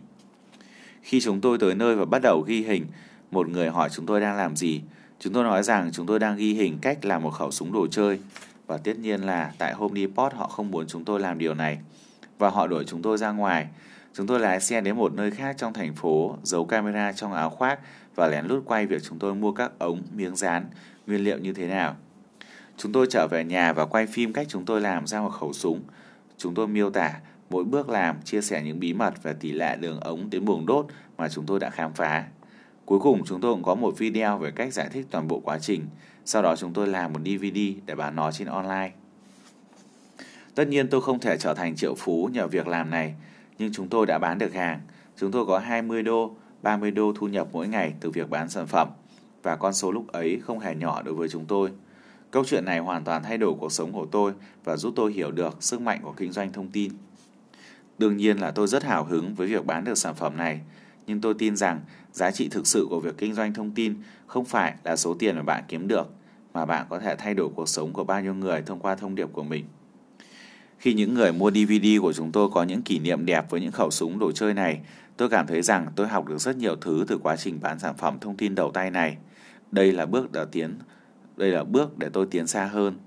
Khi 1.02 1.22
chúng 1.22 1.42
tôi 1.42 1.58
tới 1.58 1.76
nơi 1.76 1.96
và 1.96 2.06
bắt 2.06 2.20
đầu 2.22 2.44
ghi 2.48 2.62
hình, 2.62 2.86
một 3.32 3.50
người 3.50 3.70
hỏi 3.70 3.90
chúng 3.92 4.06
tôi 4.06 4.22
đang 4.22 4.38
làm 4.38 4.56
gì. 4.56 4.82
Chúng 5.20 5.34
tôi 5.34 5.44
nói 5.44 5.64
rằng 5.64 5.90
chúng 5.94 6.06
tôi 6.06 6.20
đang 6.20 6.38
ghi 6.38 6.54
hình 6.54 6.78
cách 6.82 7.06
làm 7.06 7.24
một 7.24 7.30
khẩu 7.30 7.52
súng 7.52 7.74
đồ 7.74 7.88
chơi. 7.88 8.20
Và 8.68 8.78
tất 8.78 9.00
nhiên 9.00 9.22
là 9.22 9.52
tại 9.58 9.74
Home 9.74 10.02
Depot 10.02 10.34
họ 10.34 10.48
không 10.48 10.72
muốn 10.72 10.88
chúng 10.88 11.06
tôi 11.06 11.20
làm 11.20 11.38
điều 11.38 11.54
này. 11.54 11.80
Và 12.38 12.50
họ 12.50 12.68
đuổi 12.68 12.84
chúng 12.88 13.02
tôi 13.02 13.18
ra 13.18 13.32
ngoài. 13.32 13.68
Chúng 14.14 14.28
tôi 14.28 14.40
lái 14.40 14.60
xe 14.60 14.82
đến 14.82 14.96
một 14.96 15.14
nơi 15.14 15.32
khác 15.32 15.56
trong 15.58 15.74
thành 15.74 15.96
phố, 15.96 16.38
giấu 16.44 16.66
camera 16.66 17.12
trong 17.12 17.34
áo 17.34 17.50
khoác 17.50 17.80
và 18.16 18.28
lén 18.28 18.46
lút 18.46 18.66
quay 18.66 18.86
việc 18.86 19.04
chúng 19.04 19.20
tôi 19.20 19.36
mua 19.36 19.52
các 19.52 19.72
ống, 19.80 20.02
miếng 20.16 20.36
dán, 20.36 20.66
nguyên 21.08 21.24
liệu 21.24 21.38
như 21.38 21.54
thế 21.54 21.68
nào. 21.68 21.96
Chúng 22.78 22.92
tôi 22.92 23.08
trở 23.10 23.28
về 23.32 23.44
nhà 23.44 23.74
và 23.74 23.86
quay 23.86 24.08
phim 24.08 24.34
cách 24.34 24.48
chúng 24.50 24.66
tôi 24.66 24.82
làm 24.82 25.08
ra 25.08 25.22
một 25.22 25.30
khẩu 25.30 25.54
súng. 25.54 25.82
Chúng 26.38 26.56
tôi 26.56 26.68
miêu 26.68 26.90
tả 26.90 27.14
mỗi 27.50 27.64
bước 27.64 27.90
làm, 27.90 28.22
chia 28.22 28.42
sẻ 28.42 28.62
những 28.64 28.80
bí 28.80 28.94
mật 28.94 29.24
và 29.24 29.34
tỷ 29.34 29.52
lệ 29.52 29.78
đường 29.80 30.00
ống 30.00 30.30
đến 30.30 30.46
buồng 30.46 30.66
đốt 30.66 30.86
mà 31.18 31.30
chúng 31.30 31.46
tôi 31.46 31.60
đã 31.60 31.70
khám 31.70 31.94
phá. 31.94 32.26
Cuối 32.86 33.00
cùng 33.00 33.26
chúng 33.26 33.42
tôi 33.42 33.54
cũng 33.54 33.64
có 33.64 33.76
một 33.76 33.98
video 33.98 34.38
về 34.38 34.52
cách 34.52 34.74
giải 34.74 34.90
thích 34.92 35.06
toàn 35.12 35.28
bộ 35.28 35.40
quá 35.40 35.60
trình. 35.60 35.86
Sau 36.26 36.42
đó 36.42 36.56
chúng 36.56 36.74
tôi 36.74 36.88
làm 36.88 37.14
một 37.14 37.20
DVD 37.26 37.60
để 37.86 37.96
bán 37.96 38.16
nó 38.16 38.32
trên 38.32 38.48
online. 38.48 38.92
Tất 40.56 40.68
nhiên 40.68 40.88
tôi 40.88 41.02
không 41.02 41.20
thể 41.20 41.38
trở 41.38 41.54
thành 41.54 41.76
triệu 41.76 41.96
phú 41.96 42.30
nhờ 42.34 42.48
việc 42.48 42.68
làm 42.68 42.90
này, 42.90 43.16
nhưng 43.62 43.74
chúng 43.74 43.88
tôi 43.88 44.06
đã 44.06 44.20
bán 44.20 44.38
được 44.38 44.54
hàng. 44.54 44.80
Chúng 45.18 45.32
tôi 45.32 45.46
có 45.46 45.60
20 45.60 46.04
đô, 46.04 46.36
30 46.62 46.92
đô 46.92 47.14
thu 47.16 47.28
nhập 47.28 47.48
mỗi 47.52 47.68
ngày 47.68 47.94
từ 48.00 48.10
việc 48.10 48.30
bán 48.30 48.50
sản 48.50 48.68
phẩm. 48.68 48.90
Và 49.44 49.56
con 49.56 49.74
số 49.74 49.92
lúc 49.92 50.08
ấy 50.08 50.40
không 50.44 50.60
hề 50.60 50.76
nhỏ 50.76 51.02
đối 51.02 51.14
với 51.14 51.30
chúng 51.30 51.46
tôi. 51.46 51.70
Câu 52.32 52.46
chuyện 52.46 52.66
này 52.66 52.80
hoàn 52.80 53.04
toàn 53.04 53.24
thay 53.24 53.38
đổi 53.38 53.54
cuộc 53.60 53.72
sống 53.72 53.92
của 53.92 54.06
tôi 54.12 54.34
và 54.64 54.78
giúp 54.78 54.94
tôi 54.96 55.14
hiểu 55.14 55.32
được 55.32 55.64
sức 55.64 55.82
mạnh 55.82 56.00
của 56.04 56.14
kinh 56.18 56.32
doanh 56.32 56.52
thông 56.52 56.68
tin. 56.68 56.92
Đương 57.98 58.18
nhiên 58.18 58.38
là 58.38 58.52
tôi 58.52 58.68
rất 58.68 58.84
hào 58.84 59.04
hứng 59.04 59.36
với 59.36 59.48
việc 59.48 59.66
bán 59.66 59.84
được 59.84 59.98
sản 59.98 60.16
phẩm 60.16 60.38
này, 60.38 60.60
nhưng 61.08 61.22
tôi 61.22 61.34
tin 61.34 61.56
rằng 61.56 61.82
giá 62.12 62.32
trị 62.32 62.50
thực 62.50 62.68
sự 62.68 62.88
của 62.90 63.00
việc 63.00 63.18
kinh 63.18 63.34
doanh 63.34 63.54
thông 63.54 63.72
tin 63.72 63.96
không 64.28 64.46
phải 64.46 64.74
là 64.84 64.96
số 64.96 65.14
tiền 65.14 65.36
mà 65.36 65.44
bạn 65.44 65.64
kiếm 65.68 65.88
được, 65.88 66.08
mà 66.54 66.66
bạn 66.66 66.86
có 66.90 67.00
thể 67.00 67.16
thay 67.16 67.34
đổi 67.34 67.50
cuộc 67.56 67.70
sống 67.70 67.94
của 67.94 68.04
bao 68.04 68.22
nhiêu 68.22 68.34
người 68.34 68.62
thông 68.62 68.80
qua 68.80 68.96
thông 68.96 69.16
điệp 69.16 69.30
của 69.34 69.44
mình. 69.44 69.66
Khi 70.82 70.94
những 70.94 71.14
người 71.14 71.34
mua 71.34 71.52
DVD 71.52 71.88
của 72.02 72.14
chúng 72.14 72.32
tôi 72.32 72.50
có 72.54 72.64
những 72.64 72.82
kỷ 72.82 73.00
niệm 73.00 73.26
đẹp 73.26 73.50
với 73.50 73.62
những 73.62 73.72
khẩu 73.72 73.92
súng 73.92 74.20
đồ 74.20 74.32
chơi 74.32 74.54
này, 74.54 74.80
tôi 75.18 75.30
cảm 75.30 75.48
thấy 75.48 75.62
rằng 75.62 75.88
tôi 75.96 76.08
học 76.08 76.28
được 76.28 76.38
rất 76.38 76.58
nhiều 76.58 76.76
thứ 76.76 77.06
từ 77.08 77.18
quá 77.18 77.36
trình 77.36 77.60
bán 77.62 77.80
sản 77.80 77.98
phẩm 77.98 78.18
thông 78.22 78.38
tin 78.38 78.56
đầu 78.56 78.72
tay 78.72 78.92
này. 78.92 79.18
Đây 79.72 79.92
là 79.92 80.06
bước 80.06 80.32
đã 80.32 80.46
tiến, 80.46 80.80
đây 81.38 81.52
là 81.52 81.64
bước 81.64 81.98
để 81.98 82.10
tôi 82.14 82.26
tiến 82.32 82.48
xa 82.48 82.66
hơn. 82.66 82.98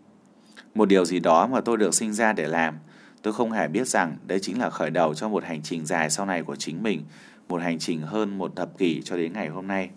Một 0.74 0.88
điều 0.88 1.04
gì 1.04 1.20
đó 1.20 1.46
mà 1.46 1.60
tôi 1.60 1.76
được 1.76 1.94
sinh 1.94 2.12
ra 2.12 2.32
để 2.32 2.48
làm. 2.48 2.74
Tôi 3.22 3.32
không 3.32 3.52
hề 3.52 3.68
biết 3.68 3.88
rằng 3.88 4.16
đây 4.26 4.38
chính 4.40 4.58
là 4.58 4.70
khởi 4.70 4.90
đầu 4.90 5.14
cho 5.14 5.28
một 5.28 5.44
hành 5.44 5.62
trình 5.62 5.86
dài 5.86 6.10
sau 6.10 6.26
này 6.26 6.42
của 6.42 6.56
chính 6.56 6.82
mình, 6.82 7.02
một 7.48 7.62
hành 7.62 7.78
trình 7.78 8.00
hơn 8.00 8.38
một 8.38 8.56
thập 8.56 8.78
kỷ 8.78 9.02
cho 9.02 9.16
đến 9.16 9.32
ngày 9.32 9.48
hôm 9.48 9.66
nay. 9.66 9.90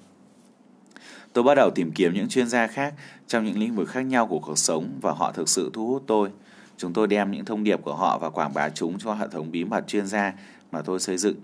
Tôi 1.34 1.44
bắt 1.44 1.56
đầu 1.56 1.70
tìm 1.76 1.92
kiếm 1.92 2.14
những 2.14 2.30
chuyên 2.30 2.48
gia 2.48 2.68
khác 2.68 2.94
trong 3.28 3.46
những 3.46 3.60
lĩnh 3.60 3.76
vực 3.76 3.90
khác 3.90 4.02
nhau 4.02 4.28
của 4.28 4.40
cuộc 4.40 4.58
sống 4.58 5.00
và 5.02 5.12
họ 5.12 5.32
thực 5.32 5.50
sự 5.50 5.70
thu 5.74 5.88
hút 5.88 6.04
tôi. 6.08 6.30
Chúng 6.78 6.94
tôi 6.94 7.08
đem 7.08 7.32
những 7.32 7.46
thông 7.46 7.64
điệp 7.64 7.82
của 7.84 7.96
họ 7.96 8.18
và 8.18 8.30
quảng 8.30 8.54
bá 8.54 8.70
chúng 8.70 9.00
cho 9.00 9.14
hệ 9.14 9.28
thống 9.32 9.52
bí 9.52 9.64
mật 9.64 9.88
chuyên 9.88 10.08
gia 10.08 10.34
mà 10.72 10.82
tôi 10.82 11.00
xây 11.00 11.18
dựng. 11.18 11.36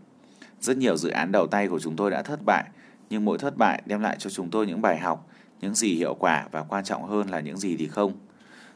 Rất 0.62 0.78
nhiều 0.78 0.98
dự 0.98 1.10
án 1.10 1.32
đầu 1.32 1.48
tay 1.48 1.68
của 1.68 1.80
chúng 1.80 1.96
tôi 1.96 2.12
đã 2.12 2.22
thất 2.22 2.40
bại, 2.46 2.63
nhưng 3.10 3.25
mỗi 3.25 3.38
thất 3.38 3.58
bại 3.58 3.82
đem 3.86 4.02
lại 4.02 4.16
cho 4.20 4.30
chúng 4.30 4.50
tôi 4.50 4.68
những 4.68 4.82
bài 4.82 4.98
học, 5.00 5.28
những 5.62 5.75
gì 5.75 5.96
hiệu 5.96 6.13
quả 6.13 6.48
và 6.52 6.63
quan 6.63 6.84
trọng 6.84 7.04
hơn 7.04 7.30
là 7.30 7.40
những 7.40 7.58
gì 7.58 7.78
thì 7.78 7.88
không. 7.88 8.13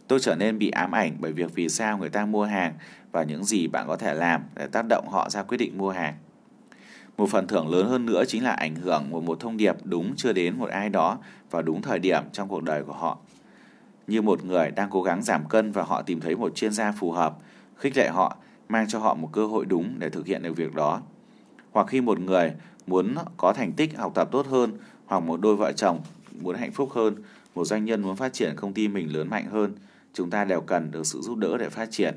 Tôi 0.08 0.20
trở 0.20 0.36
nên 0.36 0.58
bị 0.58 0.70
ám 0.70 0.92
ảnh 0.92 1.18
bởi 1.20 1.32
việc 1.32 1.56
vì 1.56 1.70
sao 1.70 1.98
người 1.98 2.10
ta 2.10 2.26
mua 2.26 2.44
hàng 2.44 2.74
và 3.12 3.24
những 3.24 3.44
gì 3.44 3.68
bạn 3.68 3.88
có 3.88 3.98
thể 3.98 4.14
làm 4.14 4.44
để 4.56 4.68
tác 4.68 4.86
động 4.90 5.08
họ 5.10 5.30
ra 5.30 5.44
quyết 5.44 5.58
định 5.58 5.78
mua 5.78 5.90
hàng. 5.90 6.16
Một 7.18 7.30
phần 7.30 7.48
thưởng 7.48 7.70
lớn 7.70 7.88
hơn 7.88 8.06
nữa 8.06 8.24
chính 8.28 8.44
là 8.44 8.52
ảnh 8.52 8.76
hưởng 8.76 9.08
của 9.12 9.22
một 9.22 9.40
thông 9.40 9.58
điệp 9.58 9.76
đúng 9.84 10.14
chưa 10.16 10.34
đến 10.34 10.58
một 10.58 10.70
ai 10.70 10.90
đó 10.90 11.18
vào 11.52 11.62
đúng 11.62 11.82
thời 11.82 12.00
điểm 12.00 12.24
trong 12.32 12.48
cuộc 12.48 12.64
đời 12.64 12.84
của 12.84 12.94
họ. 12.94 13.18
Như 14.08 14.22
một 14.22 14.46
người 14.46 14.72
đang 14.72 14.90
cố 14.90 15.04
gắng 15.04 15.24
giảm 15.24 15.50
cân 15.50 15.72
và 15.72 15.84
họ 15.84 16.02
tìm 16.02 16.20
thấy 16.20 16.36
một 16.36 16.56
chuyên 16.56 16.74
gia 16.74 16.92
phù 16.92 17.12
hợp, 17.12 17.38
khích 17.76 17.98
lệ 17.98 18.10
họ, 18.10 18.38
mang 18.70 18.88
cho 18.88 19.00
họ 19.00 19.16
một 19.16 19.30
cơ 19.34 19.46
hội 19.46 19.66
đúng 19.66 19.96
để 20.00 20.10
thực 20.10 20.26
hiện 20.26 20.44
được 20.44 20.56
việc 20.56 20.76
đó. 20.76 21.02
Hoặc 21.72 21.88
khi 21.88 22.02
một 22.02 22.20
người 22.20 22.52
muốn 22.88 23.16
có 23.38 23.54
thành 23.54 23.72
tích 23.72 23.98
học 23.98 24.12
tập 24.16 24.30
tốt 24.32 24.48
hơn, 24.48 24.78
hoặc 25.06 25.20
một 25.20 25.42
đôi 25.42 25.56
vợ 25.56 25.72
chồng 25.72 26.02
muốn 26.42 26.56
hạnh 26.56 26.72
phúc 26.72 26.90
hơn, 26.92 27.16
một 27.56 27.66
doanh 27.66 27.86
nhân 27.86 28.02
muốn 28.02 28.16
phát 28.16 28.34
triển 28.34 28.56
công 28.56 28.74
ty 28.74 28.88
mình 28.88 29.14
lớn 29.16 29.30
mạnh 29.30 29.46
hơn, 29.52 29.76
chúng 30.14 30.30
ta 30.30 30.46
đều 30.46 30.62
cần 30.62 30.92
được 30.92 31.06
sự 31.06 31.22
giúp 31.22 31.38
đỡ 31.38 31.58
để 31.58 31.70
phát 31.70 31.92
triển 31.92 32.16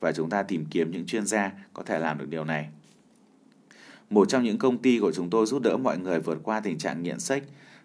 và 0.00 0.12
chúng 0.12 0.30
ta 0.30 0.42
tìm 0.42 0.64
kiếm 0.70 0.90
những 0.90 1.06
chuyên 1.06 1.26
gia 1.26 1.52
có 1.74 1.82
thể 1.82 1.98
làm 1.98 2.18
được 2.18 2.28
điều 2.28 2.44
này. 2.44 2.68
Một 4.10 4.28
trong 4.28 4.42
những 4.42 4.58
công 4.58 4.78
ty 4.78 4.98
của 4.98 5.12
chúng 5.12 5.30
tôi 5.30 5.46
giúp 5.46 5.62
đỡ 5.62 5.76
mọi 5.76 5.98
người 5.98 6.20
vượt 6.20 6.38
qua 6.42 6.60
tình 6.60 6.78
trạng 6.78 7.02
nghiện 7.02 7.20
sách. 7.20 7.42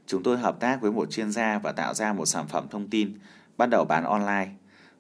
Chúng 0.08 0.24
tôi 0.24 0.38
hợp 0.38 0.60
tác 0.60 0.82
với 0.82 0.92
một 0.92 1.12
chuyên 1.12 1.32
gia 1.32 1.60
và 1.60 1.72
tạo 1.72 1.94
ra 1.94 2.14
một 2.14 2.26
sản 2.26 2.48
phẩm 2.48 2.68
thông 2.70 2.88
tin, 2.88 3.14
bắt 3.58 3.70
đầu 3.70 3.86
bán 3.86 4.04
online. 4.04 4.50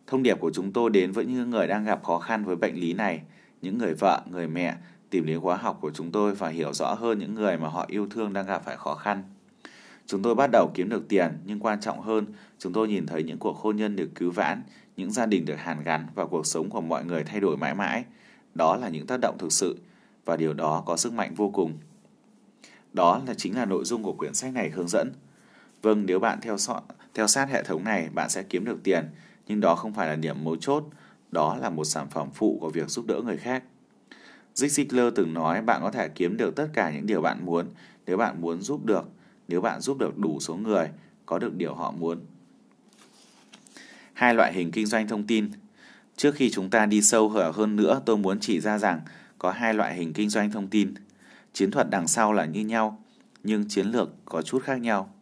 Thông 0.07 0.23
điệp 0.23 0.39
của 0.39 0.51
chúng 0.53 0.71
tôi 0.73 0.89
đến 0.89 1.11
với 1.11 1.25
những 1.25 1.49
người 1.49 1.67
đang 1.67 1.85
gặp 1.85 2.03
khó 2.03 2.19
khăn 2.19 2.45
với 2.45 2.55
bệnh 2.55 2.75
lý 2.75 2.93
này, 2.93 3.21
những 3.61 3.77
người 3.77 3.93
vợ, 3.93 4.21
người 4.31 4.47
mẹ 4.47 4.75
tìm 5.09 5.25
đến 5.25 5.39
khóa 5.39 5.57
học 5.57 5.77
của 5.81 5.91
chúng 5.91 6.11
tôi 6.11 6.35
và 6.35 6.49
hiểu 6.49 6.73
rõ 6.73 6.93
hơn 6.93 7.19
những 7.19 7.35
người 7.35 7.57
mà 7.57 7.67
họ 7.67 7.85
yêu 7.87 8.07
thương 8.09 8.33
đang 8.33 8.45
gặp 8.45 8.61
phải 8.65 8.77
khó 8.77 8.95
khăn. 8.95 9.23
Chúng 10.07 10.21
tôi 10.21 10.35
bắt 10.35 10.49
đầu 10.51 10.71
kiếm 10.73 10.89
được 10.89 11.07
tiền, 11.07 11.37
nhưng 11.45 11.59
quan 11.59 11.81
trọng 11.81 12.01
hơn, 12.01 12.25
chúng 12.59 12.73
tôi 12.73 12.87
nhìn 12.87 13.05
thấy 13.05 13.23
những 13.23 13.37
cuộc 13.37 13.57
hôn 13.57 13.75
nhân 13.75 13.95
được 13.95 14.09
cứu 14.15 14.31
vãn, 14.31 14.61
những 14.97 15.11
gia 15.11 15.25
đình 15.25 15.45
được 15.45 15.55
hàn 15.55 15.83
gắn 15.83 16.07
và 16.15 16.25
cuộc 16.25 16.45
sống 16.45 16.69
của 16.69 16.81
mọi 16.81 17.05
người 17.05 17.23
thay 17.23 17.39
đổi 17.39 17.57
mãi 17.57 17.75
mãi. 17.75 18.03
Đó 18.55 18.75
là 18.75 18.89
những 18.89 19.07
tác 19.07 19.19
động 19.21 19.37
thực 19.39 19.51
sự 19.51 19.77
và 20.25 20.37
điều 20.37 20.53
đó 20.53 20.83
có 20.85 20.97
sức 20.97 21.13
mạnh 21.13 21.33
vô 21.35 21.49
cùng. 21.49 21.73
Đó 22.95 23.21
là 23.27 23.33
chính 23.33 23.55
là 23.55 23.65
nội 23.65 23.85
dung 23.85 24.03
của 24.03 24.13
quyển 24.13 24.33
sách 24.33 24.53
này 24.53 24.69
hướng 24.69 24.87
dẫn. 24.87 25.13
Vâng, 25.81 26.05
nếu 26.05 26.19
bạn 26.19 26.39
theo, 26.41 26.57
so, 26.57 26.81
theo 27.13 27.27
sát 27.27 27.49
hệ 27.49 27.63
thống 27.63 27.83
này, 27.83 28.09
bạn 28.13 28.29
sẽ 28.29 28.43
kiếm 28.43 28.65
được 28.65 28.83
tiền, 28.83 29.09
nhưng 29.47 29.59
đó 29.59 29.75
không 29.75 29.93
phải 29.93 30.07
là 30.07 30.15
điểm 30.15 30.43
mấu 30.43 30.55
chốt, 30.55 30.83
đó 31.31 31.57
là 31.61 31.69
một 31.69 31.85
sản 31.85 32.07
phẩm 32.09 32.29
phụ 32.33 32.57
của 32.61 32.69
việc 32.69 32.89
giúp 32.89 33.05
đỡ 33.07 33.21
người 33.25 33.37
khác. 33.37 33.63
Zig 34.55 34.67
Ziglar 34.67 35.11
từng 35.11 35.33
nói 35.33 35.61
bạn 35.61 35.81
có 35.81 35.91
thể 35.91 36.09
kiếm 36.09 36.37
được 36.37 36.55
tất 36.55 36.67
cả 36.73 36.91
những 36.91 37.05
điều 37.05 37.21
bạn 37.21 37.45
muốn 37.45 37.67
nếu 38.05 38.17
bạn 38.17 38.41
muốn 38.41 38.61
giúp 38.61 38.85
được, 38.85 39.09
nếu 39.47 39.61
bạn 39.61 39.81
giúp 39.81 39.97
được 39.97 40.17
đủ 40.17 40.39
số 40.39 40.55
người 40.55 40.89
có 41.25 41.39
được 41.39 41.55
điều 41.55 41.73
họ 41.73 41.91
muốn. 41.91 42.19
Hai 44.13 44.33
loại 44.33 44.53
hình 44.53 44.71
kinh 44.71 44.85
doanh 44.85 45.07
thông 45.07 45.27
tin. 45.27 45.51
Trước 46.15 46.35
khi 46.35 46.49
chúng 46.49 46.69
ta 46.69 46.85
đi 46.85 47.01
sâu 47.01 47.29
hơn 47.29 47.75
nữa, 47.75 48.01
tôi 48.05 48.17
muốn 48.17 48.39
chỉ 48.39 48.59
ra 48.59 48.77
rằng 48.77 49.01
có 49.39 49.51
hai 49.51 49.73
loại 49.73 49.95
hình 49.95 50.13
kinh 50.13 50.29
doanh 50.29 50.51
thông 50.51 50.67
tin. 50.67 50.93
Chiến 51.55 51.71
thuật 51.71 51.89
đằng 51.89 52.07
sau 52.07 52.33
là 52.33 52.45
như 52.45 52.61
nhau, 52.61 53.03
nhưng 53.43 53.67
chiến 53.67 53.87
lược 53.87 54.09
có 54.25 54.41
chút 54.41 54.63
khác 54.63 54.81
nhau. 54.81 55.13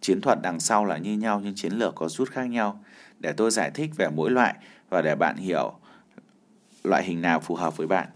Chiến 0.00 0.20
thuật 0.20 0.38
đằng 0.42 0.60
sau 0.60 0.84
là 0.84 0.98
như 0.98 1.12
nhau 1.12 1.40
nhưng 1.44 1.54
chiến 1.54 1.72
lược 1.72 1.94
có 1.94 2.08
chút 2.08 2.30
khác 2.30 2.44
nhau. 2.44 2.84
Để 3.20 3.32
tôi 3.32 3.50
giải 3.50 3.70
thích 3.70 3.90
về 3.96 4.08
mỗi 4.08 4.30
loại 4.30 4.54
và 4.90 5.02
để 5.02 5.14
bạn 5.14 5.36
hiểu 5.36 5.72
loại 6.84 7.04
hình 7.04 7.22
nào 7.22 7.40
phù 7.40 7.54
hợp 7.54 7.76
với 7.76 7.86
bạn. 7.86 8.08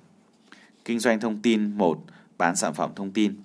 Kinh 0.85 0.99
doanh 0.99 1.21
thông 1.21 1.43
tin 1.43 1.79
1. 1.79 2.05
Bán 2.39 2.57
sản 2.57 2.75
phẩm 2.75 2.91
thông 2.97 3.11
tin 3.11 3.37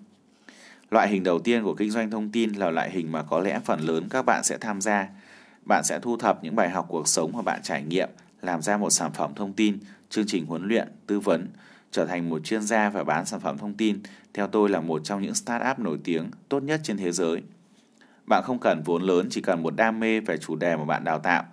Loại 0.92 1.10
hình 1.10 1.24
đầu 1.24 1.40
tiên 1.40 1.64
của 1.64 1.74
kinh 1.74 1.92
doanh 1.92 2.12
thông 2.12 2.32
tin 2.32 2.54
là 2.54 2.70
loại 2.70 2.92
hình 2.92 3.12
mà 3.12 3.24
có 3.24 3.40
lẽ 3.40 3.60
phần 3.66 3.80
lớn 3.80 4.08
các 4.10 4.26
bạn 4.26 4.44
sẽ 4.44 4.58
tham 4.58 4.82
gia. 4.82 5.10
Bạn 5.66 5.84
sẽ 5.84 6.00
thu 6.00 6.18
thập 6.18 6.44
những 6.44 6.56
bài 6.56 6.70
học 6.70 6.86
cuộc 6.90 7.08
sống 7.08 7.32
mà 7.34 7.42
bạn 7.42 7.60
trải 7.64 7.84
nghiệm, 7.84 8.10
làm 8.42 8.62
ra 8.62 8.78
một 8.78 8.90
sản 8.90 9.12
phẩm 9.14 9.32
thông 9.36 9.54
tin, 9.54 9.80
chương 10.10 10.28
trình 10.28 10.46
huấn 10.46 10.68
luyện, 10.68 10.88
tư 11.08 11.20
vấn, 11.20 11.48
trở 11.96 12.06
thành 12.06 12.30
một 12.30 12.44
chuyên 12.44 12.62
gia 12.62 12.90
và 12.90 13.04
bán 13.04 13.26
sản 13.26 13.40
phẩm 13.40 13.58
thông 13.58 13.74
tin, 13.74 14.00
theo 14.34 14.48
tôi 14.48 14.70
là 14.70 14.82
một 14.82 15.02
trong 15.04 15.22
những 15.22 15.36
startup 15.36 15.80
nổi 15.80 16.00
tiếng 16.04 16.32
tốt 16.50 16.64
nhất 16.64 16.80
trên 16.84 16.98
thế 16.98 17.12
giới. 17.12 17.42
Bạn 18.26 18.44
không 18.44 18.60
cần 18.60 18.82
vốn 18.86 19.02
lớn, 19.02 19.28
chỉ 19.30 19.42
cần 19.42 19.64
một 19.64 19.76
đam 19.76 20.00
mê 20.00 20.20
về 20.20 20.38
chủ 20.38 20.56
đề 20.56 20.76
mà 20.76 20.86
bạn 20.86 21.04
đào 21.04 21.20
tạo, 21.20 21.44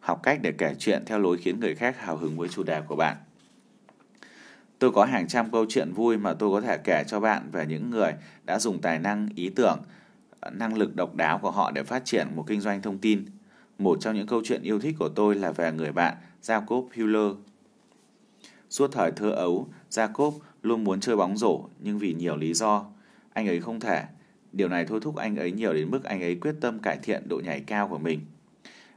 học 0.00 0.20
cách 0.22 0.38
để 0.42 0.52
kể 0.52 0.74
chuyện 0.78 1.02
theo 1.06 1.18
lối 1.18 1.36
khiến 1.36 1.60
người 1.60 1.74
khác 1.74 2.00
hào 2.00 2.16
hứng 2.16 2.36
với 2.36 2.48
chủ 2.48 2.62
đề 2.62 2.80
của 2.80 2.96
bạn. 2.96 3.16
Tôi 4.78 4.92
có 4.92 5.04
hàng 5.04 5.28
trăm 5.28 5.50
câu 5.50 5.66
chuyện 5.68 5.92
vui 5.92 6.16
mà 6.16 6.34
tôi 6.34 6.50
có 6.50 6.60
thể 6.60 6.78
kể 6.84 7.04
cho 7.06 7.20
bạn 7.20 7.50
về 7.52 7.66
những 7.66 7.90
người 7.90 8.12
đã 8.44 8.58
dùng 8.58 8.80
tài 8.80 8.98
năng, 8.98 9.28
ý 9.34 9.48
tưởng, 9.48 9.78
năng 10.52 10.78
lực 10.78 10.96
độc 10.96 11.14
đáo 11.14 11.38
của 11.38 11.50
họ 11.50 11.70
để 11.70 11.82
phát 11.82 12.04
triển 12.04 12.28
một 12.36 12.44
kinh 12.46 12.60
doanh 12.60 12.82
thông 12.82 12.98
tin. 12.98 13.24
Một 13.78 13.98
trong 14.00 14.14
những 14.14 14.26
câu 14.26 14.42
chuyện 14.44 14.62
yêu 14.62 14.80
thích 14.80 14.96
của 14.98 15.08
tôi 15.08 15.34
là 15.34 15.52
về 15.52 15.72
người 15.72 15.92
bạn 15.92 16.16
Jacob 16.42 16.86
Hiller. 16.92 17.47
Suốt 18.70 18.92
thời 18.92 19.10
thơ 19.10 19.30
ấu, 19.30 19.68
Jacob 19.90 20.32
luôn 20.62 20.84
muốn 20.84 21.00
chơi 21.00 21.16
bóng 21.16 21.36
rổ 21.36 21.68
nhưng 21.80 21.98
vì 21.98 22.14
nhiều 22.14 22.36
lý 22.36 22.54
do, 22.54 22.86
anh 23.32 23.48
ấy 23.48 23.60
không 23.60 23.80
thể. 23.80 24.04
Điều 24.52 24.68
này 24.68 24.86
thôi 24.86 25.00
thúc 25.02 25.16
anh 25.16 25.36
ấy 25.36 25.52
nhiều 25.52 25.72
đến 25.72 25.90
mức 25.90 26.04
anh 26.04 26.20
ấy 26.22 26.34
quyết 26.34 26.54
tâm 26.60 26.78
cải 26.78 26.98
thiện 27.02 27.28
độ 27.28 27.40
nhảy 27.44 27.60
cao 27.60 27.88
của 27.88 27.98
mình. 27.98 28.20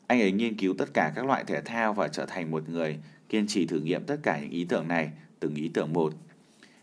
Anh 0.07 0.21
ấy 0.21 0.31
nghiên 0.31 0.57
cứu 0.57 0.73
tất 0.77 0.93
cả 0.93 1.11
các 1.15 1.25
loại 1.25 1.43
thể 1.47 1.61
thao 1.61 1.93
và 1.93 2.07
trở 2.07 2.25
thành 2.25 2.51
một 2.51 2.69
người 2.69 2.97
kiên 3.29 3.47
trì 3.47 3.65
thử 3.65 3.79
nghiệm 3.79 4.03
tất 4.03 4.17
cả 4.23 4.39
những 4.39 4.49
ý 4.49 4.65
tưởng 4.65 4.87
này, 4.87 5.11
từng 5.39 5.55
ý 5.55 5.71
tưởng 5.73 5.93
một. 5.93 6.13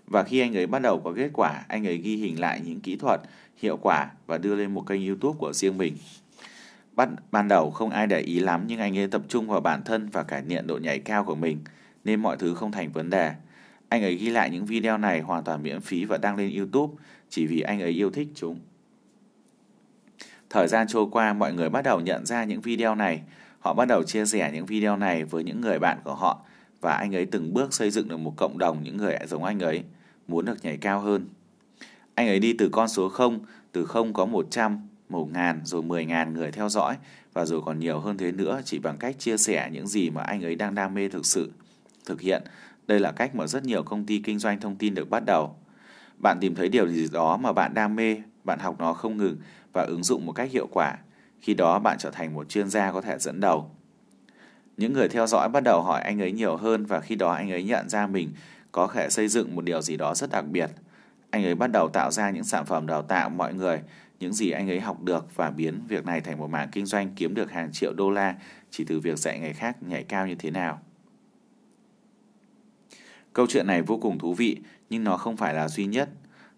Và 0.06 0.22
khi 0.22 0.40
anh 0.40 0.56
ấy 0.56 0.66
bắt 0.66 0.78
đầu 0.78 1.00
có 1.04 1.12
kết 1.16 1.30
quả, 1.32 1.64
anh 1.68 1.86
ấy 1.86 1.96
ghi 1.96 2.16
hình 2.16 2.40
lại 2.40 2.60
những 2.64 2.80
kỹ 2.80 2.96
thuật, 2.96 3.20
hiệu 3.56 3.76
quả 3.76 4.10
và 4.26 4.38
đưa 4.38 4.54
lên 4.54 4.74
một 4.74 4.86
kênh 4.86 5.06
YouTube 5.06 5.36
của 5.38 5.52
riêng 5.52 5.78
mình. 5.78 5.96
Bắt, 6.92 7.08
ban 7.30 7.48
đầu 7.48 7.70
không 7.70 7.90
ai 7.90 8.06
để 8.06 8.20
ý 8.20 8.40
lắm 8.40 8.64
nhưng 8.66 8.78
anh 8.78 8.98
ấy 8.98 9.08
tập 9.08 9.22
trung 9.28 9.48
vào 9.48 9.60
bản 9.60 9.82
thân 9.84 10.08
và 10.08 10.22
cải 10.22 10.42
thiện 10.48 10.66
độ 10.66 10.78
nhảy 10.78 10.98
cao 10.98 11.24
của 11.24 11.34
mình, 11.34 11.58
nên 12.08 12.22
mọi 12.22 12.36
thứ 12.36 12.54
không 12.54 12.72
thành 12.72 12.92
vấn 12.92 13.10
đề. 13.10 13.34
Anh 13.88 14.02
ấy 14.02 14.14
ghi 14.14 14.28
lại 14.28 14.50
những 14.50 14.66
video 14.66 14.98
này 14.98 15.20
hoàn 15.20 15.44
toàn 15.44 15.62
miễn 15.62 15.80
phí 15.80 16.04
và 16.04 16.18
đăng 16.18 16.36
lên 16.36 16.56
YouTube 16.56 16.94
chỉ 17.30 17.46
vì 17.46 17.60
anh 17.60 17.80
ấy 17.80 17.90
yêu 17.90 18.10
thích 18.10 18.28
chúng. 18.34 18.58
Thời 20.50 20.68
gian 20.68 20.86
trôi 20.88 21.06
qua, 21.10 21.32
mọi 21.32 21.52
người 21.52 21.70
bắt 21.70 21.82
đầu 21.84 22.00
nhận 22.00 22.26
ra 22.26 22.44
những 22.44 22.60
video 22.60 22.94
này. 22.94 23.22
Họ 23.58 23.74
bắt 23.74 23.84
đầu 23.88 24.02
chia 24.02 24.26
sẻ 24.26 24.50
những 24.54 24.66
video 24.66 24.96
này 24.96 25.24
với 25.24 25.44
những 25.44 25.60
người 25.60 25.78
bạn 25.78 25.98
của 26.04 26.14
họ 26.14 26.40
và 26.80 26.92
anh 26.92 27.14
ấy 27.14 27.26
từng 27.26 27.54
bước 27.54 27.74
xây 27.74 27.90
dựng 27.90 28.08
được 28.08 28.16
một 28.16 28.32
cộng 28.36 28.58
đồng 28.58 28.82
những 28.82 28.96
người 28.96 29.16
giống 29.26 29.44
anh 29.44 29.58
ấy, 29.58 29.84
muốn 30.28 30.44
được 30.44 30.64
nhảy 30.64 30.76
cao 30.76 31.00
hơn. 31.00 31.28
Anh 32.14 32.28
ấy 32.28 32.38
đi 32.38 32.52
từ 32.52 32.68
con 32.72 32.88
số 32.88 33.08
0, 33.08 33.40
từ 33.72 33.84
0 33.84 34.12
có 34.12 34.26
100, 34.26 34.88
1 35.08 35.28
ngàn 35.32 35.60
rồi 35.64 35.82
10 35.82 36.04
ngàn 36.04 36.34
người 36.34 36.52
theo 36.52 36.68
dõi 36.68 36.96
và 37.32 37.44
rồi 37.44 37.62
còn 37.66 37.78
nhiều 37.78 38.00
hơn 38.00 38.18
thế 38.18 38.32
nữa 38.32 38.60
chỉ 38.64 38.78
bằng 38.78 38.96
cách 38.96 39.18
chia 39.18 39.36
sẻ 39.36 39.70
những 39.72 39.86
gì 39.86 40.10
mà 40.10 40.22
anh 40.22 40.42
ấy 40.42 40.54
đang 40.54 40.74
đam 40.74 40.94
mê 40.94 41.08
thực 41.08 41.26
sự. 41.26 41.52
Thực 42.08 42.20
hiện, 42.20 42.42
đây 42.86 43.00
là 43.00 43.12
cách 43.12 43.34
mà 43.34 43.46
rất 43.46 43.64
nhiều 43.64 43.82
công 43.82 44.06
ty 44.06 44.18
kinh 44.18 44.38
doanh 44.38 44.60
thông 44.60 44.76
tin 44.76 44.94
được 44.94 45.10
bắt 45.10 45.22
đầu. 45.26 45.56
Bạn 46.18 46.38
tìm 46.40 46.54
thấy 46.54 46.68
điều 46.68 46.88
gì 46.88 47.08
đó 47.12 47.36
mà 47.36 47.52
bạn 47.52 47.74
đam 47.74 47.96
mê, 47.96 48.16
bạn 48.44 48.58
học 48.58 48.76
nó 48.78 48.92
không 48.92 49.16
ngừng 49.16 49.36
và 49.72 49.82
ứng 49.82 50.02
dụng 50.04 50.26
một 50.26 50.32
cách 50.32 50.50
hiệu 50.50 50.68
quả. 50.72 50.98
Khi 51.40 51.54
đó 51.54 51.78
bạn 51.78 51.96
trở 51.98 52.10
thành 52.10 52.34
một 52.34 52.48
chuyên 52.48 52.68
gia 52.68 52.92
có 52.92 53.00
thể 53.00 53.18
dẫn 53.18 53.40
đầu. 53.40 53.70
Những 54.76 54.92
người 54.92 55.08
theo 55.08 55.26
dõi 55.26 55.48
bắt 55.48 55.62
đầu 55.64 55.82
hỏi 55.82 56.02
anh 56.02 56.20
ấy 56.22 56.32
nhiều 56.32 56.56
hơn 56.56 56.86
và 56.86 57.00
khi 57.00 57.14
đó 57.14 57.32
anh 57.32 57.50
ấy 57.50 57.62
nhận 57.62 57.88
ra 57.88 58.06
mình 58.06 58.32
có 58.72 58.86
thể 58.94 59.10
xây 59.10 59.28
dựng 59.28 59.56
một 59.56 59.64
điều 59.64 59.82
gì 59.82 59.96
đó 59.96 60.14
rất 60.14 60.30
đặc 60.30 60.44
biệt. 60.46 60.70
Anh 61.30 61.44
ấy 61.44 61.54
bắt 61.54 61.70
đầu 61.72 61.88
tạo 61.88 62.10
ra 62.10 62.30
những 62.30 62.44
sản 62.44 62.66
phẩm 62.66 62.86
đào 62.86 63.02
tạo 63.02 63.30
mọi 63.30 63.54
người, 63.54 63.80
những 64.20 64.32
gì 64.32 64.50
anh 64.50 64.70
ấy 64.70 64.80
học 64.80 65.02
được 65.02 65.36
và 65.36 65.50
biến 65.50 65.80
việc 65.88 66.06
này 66.06 66.20
thành 66.20 66.38
một 66.38 66.50
mảng 66.50 66.68
kinh 66.72 66.86
doanh 66.86 67.14
kiếm 67.16 67.34
được 67.34 67.50
hàng 67.50 67.72
triệu 67.72 67.92
đô 67.92 68.10
la 68.10 68.34
chỉ 68.70 68.84
từ 68.84 69.00
việc 69.00 69.18
dạy 69.18 69.38
người 69.38 69.52
khác 69.52 69.82
nhảy 69.82 70.04
cao 70.04 70.26
như 70.26 70.34
thế 70.34 70.50
nào. 70.50 70.80
Câu 73.38 73.46
chuyện 73.46 73.66
này 73.66 73.82
vô 73.82 73.98
cùng 74.02 74.18
thú 74.18 74.34
vị, 74.34 74.56
nhưng 74.90 75.04
nó 75.04 75.16
không 75.16 75.36
phải 75.36 75.54
là 75.54 75.68
duy 75.68 75.86
nhất. 75.86 76.08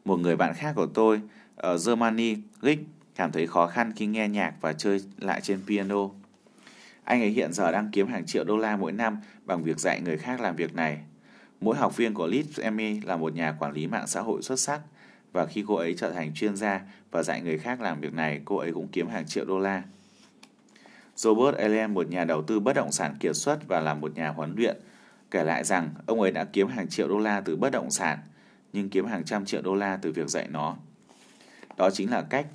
Một 0.04 0.20
người 0.20 0.36
bạn 0.36 0.54
khác 0.54 0.72
của 0.76 0.86
tôi 0.86 1.20
ở 1.56 1.78
Germany, 1.86 2.36
Rick, 2.62 2.82
cảm 3.16 3.32
thấy 3.32 3.46
khó 3.46 3.66
khăn 3.66 3.92
khi 3.96 4.06
nghe 4.06 4.28
nhạc 4.28 4.54
và 4.60 4.72
chơi 4.72 5.00
lại 5.18 5.40
trên 5.40 5.60
piano. 5.66 6.08
Anh 7.04 7.20
ấy 7.20 7.30
hiện 7.30 7.52
giờ 7.52 7.72
đang 7.72 7.88
kiếm 7.92 8.06
hàng 8.06 8.26
triệu 8.26 8.44
đô 8.44 8.56
la 8.56 8.76
mỗi 8.76 8.92
năm 8.92 9.18
bằng 9.44 9.62
việc 9.62 9.78
dạy 9.78 10.00
người 10.00 10.18
khác 10.18 10.40
làm 10.40 10.56
việc 10.56 10.74
này. 10.74 10.98
Mỗi 11.60 11.76
học 11.76 11.96
viên 11.96 12.14
của 12.14 12.26
Leeds 12.26 12.60
Emmy 12.60 13.00
là 13.00 13.16
một 13.16 13.34
nhà 13.34 13.52
quản 13.58 13.72
lý 13.72 13.86
mạng 13.86 14.06
xã 14.06 14.20
hội 14.20 14.42
xuất 14.42 14.60
sắc 14.60 14.80
và 15.32 15.46
khi 15.46 15.64
cô 15.66 15.74
ấy 15.74 15.94
trở 15.98 16.12
thành 16.12 16.34
chuyên 16.34 16.56
gia 16.56 16.80
và 17.10 17.22
dạy 17.22 17.40
người 17.40 17.58
khác 17.58 17.80
làm 17.80 18.00
việc 18.00 18.14
này, 18.14 18.40
cô 18.44 18.56
ấy 18.56 18.72
cũng 18.72 18.88
kiếm 18.88 19.08
hàng 19.08 19.26
triệu 19.26 19.44
đô 19.44 19.58
la. 19.58 19.82
Robert 21.16 21.56
Allen, 21.56 21.94
một 21.94 22.08
nhà 22.08 22.24
đầu 22.24 22.42
tư 22.42 22.60
bất 22.60 22.72
động 22.72 22.92
sản 22.92 23.14
kiệt 23.20 23.36
xuất 23.36 23.68
và 23.68 23.80
là 23.80 23.94
một 23.94 24.16
nhà 24.16 24.28
huấn 24.28 24.54
luyện, 24.56 24.76
kể 25.30 25.44
lại 25.44 25.64
rằng 25.64 25.90
ông 26.06 26.20
ấy 26.20 26.30
đã 26.30 26.44
kiếm 26.44 26.68
hàng 26.68 26.88
triệu 26.88 27.08
đô 27.08 27.18
la 27.18 27.40
từ 27.40 27.56
bất 27.56 27.70
động 27.72 27.90
sản, 27.90 28.18
nhưng 28.72 28.88
kiếm 28.88 29.06
hàng 29.06 29.24
trăm 29.24 29.44
triệu 29.44 29.62
đô 29.62 29.74
la 29.74 29.98
từ 30.02 30.12
việc 30.12 30.28
dạy 30.28 30.48
nó. 30.50 30.76
Đó 31.76 31.90
chính 31.90 32.10
là 32.10 32.22
cách 32.22 32.46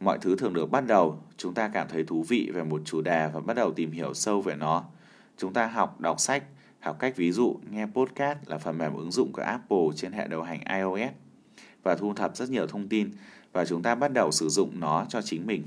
mọi 0.00 0.18
thứ 0.18 0.36
thường 0.36 0.54
được 0.54 0.70
bắt 0.70 0.84
đầu, 0.86 1.22
chúng 1.36 1.54
ta 1.54 1.68
cảm 1.68 1.88
thấy 1.88 2.04
thú 2.04 2.24
vị 2.28 2.50
về 2.54 2.62
một 2.62 2.82
chủ 2.84 3.00
đề 3.00 3.28
và 3.32 3.40
bắt 3.40 3.56
đầu 3.56 3.72
tìm 3.72 3.90
hiểu 3.90 4.14
sâu 4.14 4.40
về 4.40 4.54
nó. 4.54 4.84
Chúng 5.38 5.52
ta 5.52 5.66
học, 5.66 6.00
đọc 6.00 6.20
sách, 6.20 6.44
học 6.80 6.96
cách 6.98 7.16
ví 7.16 7.32
dụ, 7.32 7.58
nghe 7.70 7.86
podcast 7.86 8.38
là 8.46 8.58
phần 8.58 8.78
mềm 8.78 8.94
ứng 8.94 9.10
dụng 9.10 9.32
của 9.32 9.42
Apple 9.42 9.86
trên 9.96 10.12
hệ 10.12 10.28
điều 10.28 10.42
hành 10.42 10.60
iOS 10.78 11.12
và 11.82 11.94
thu 11.94 12.14
thập 12.14 12.36
rất 12.36 12.50
nhiều 12.50 12.66
thông 12.66 12.88
tin 12.88 13.10
và 13.52 13.64
chúng 13.64 13.82
ta 13.82 13.94
bắt 13.94 14.12
đầu 14.12 14.32
sử 14.32 14.48
dụng 14.48 14.80
nó 14.80 15.06
cho 15.08 15.22
chính 15.22 15.46
mình. 15.46 15.62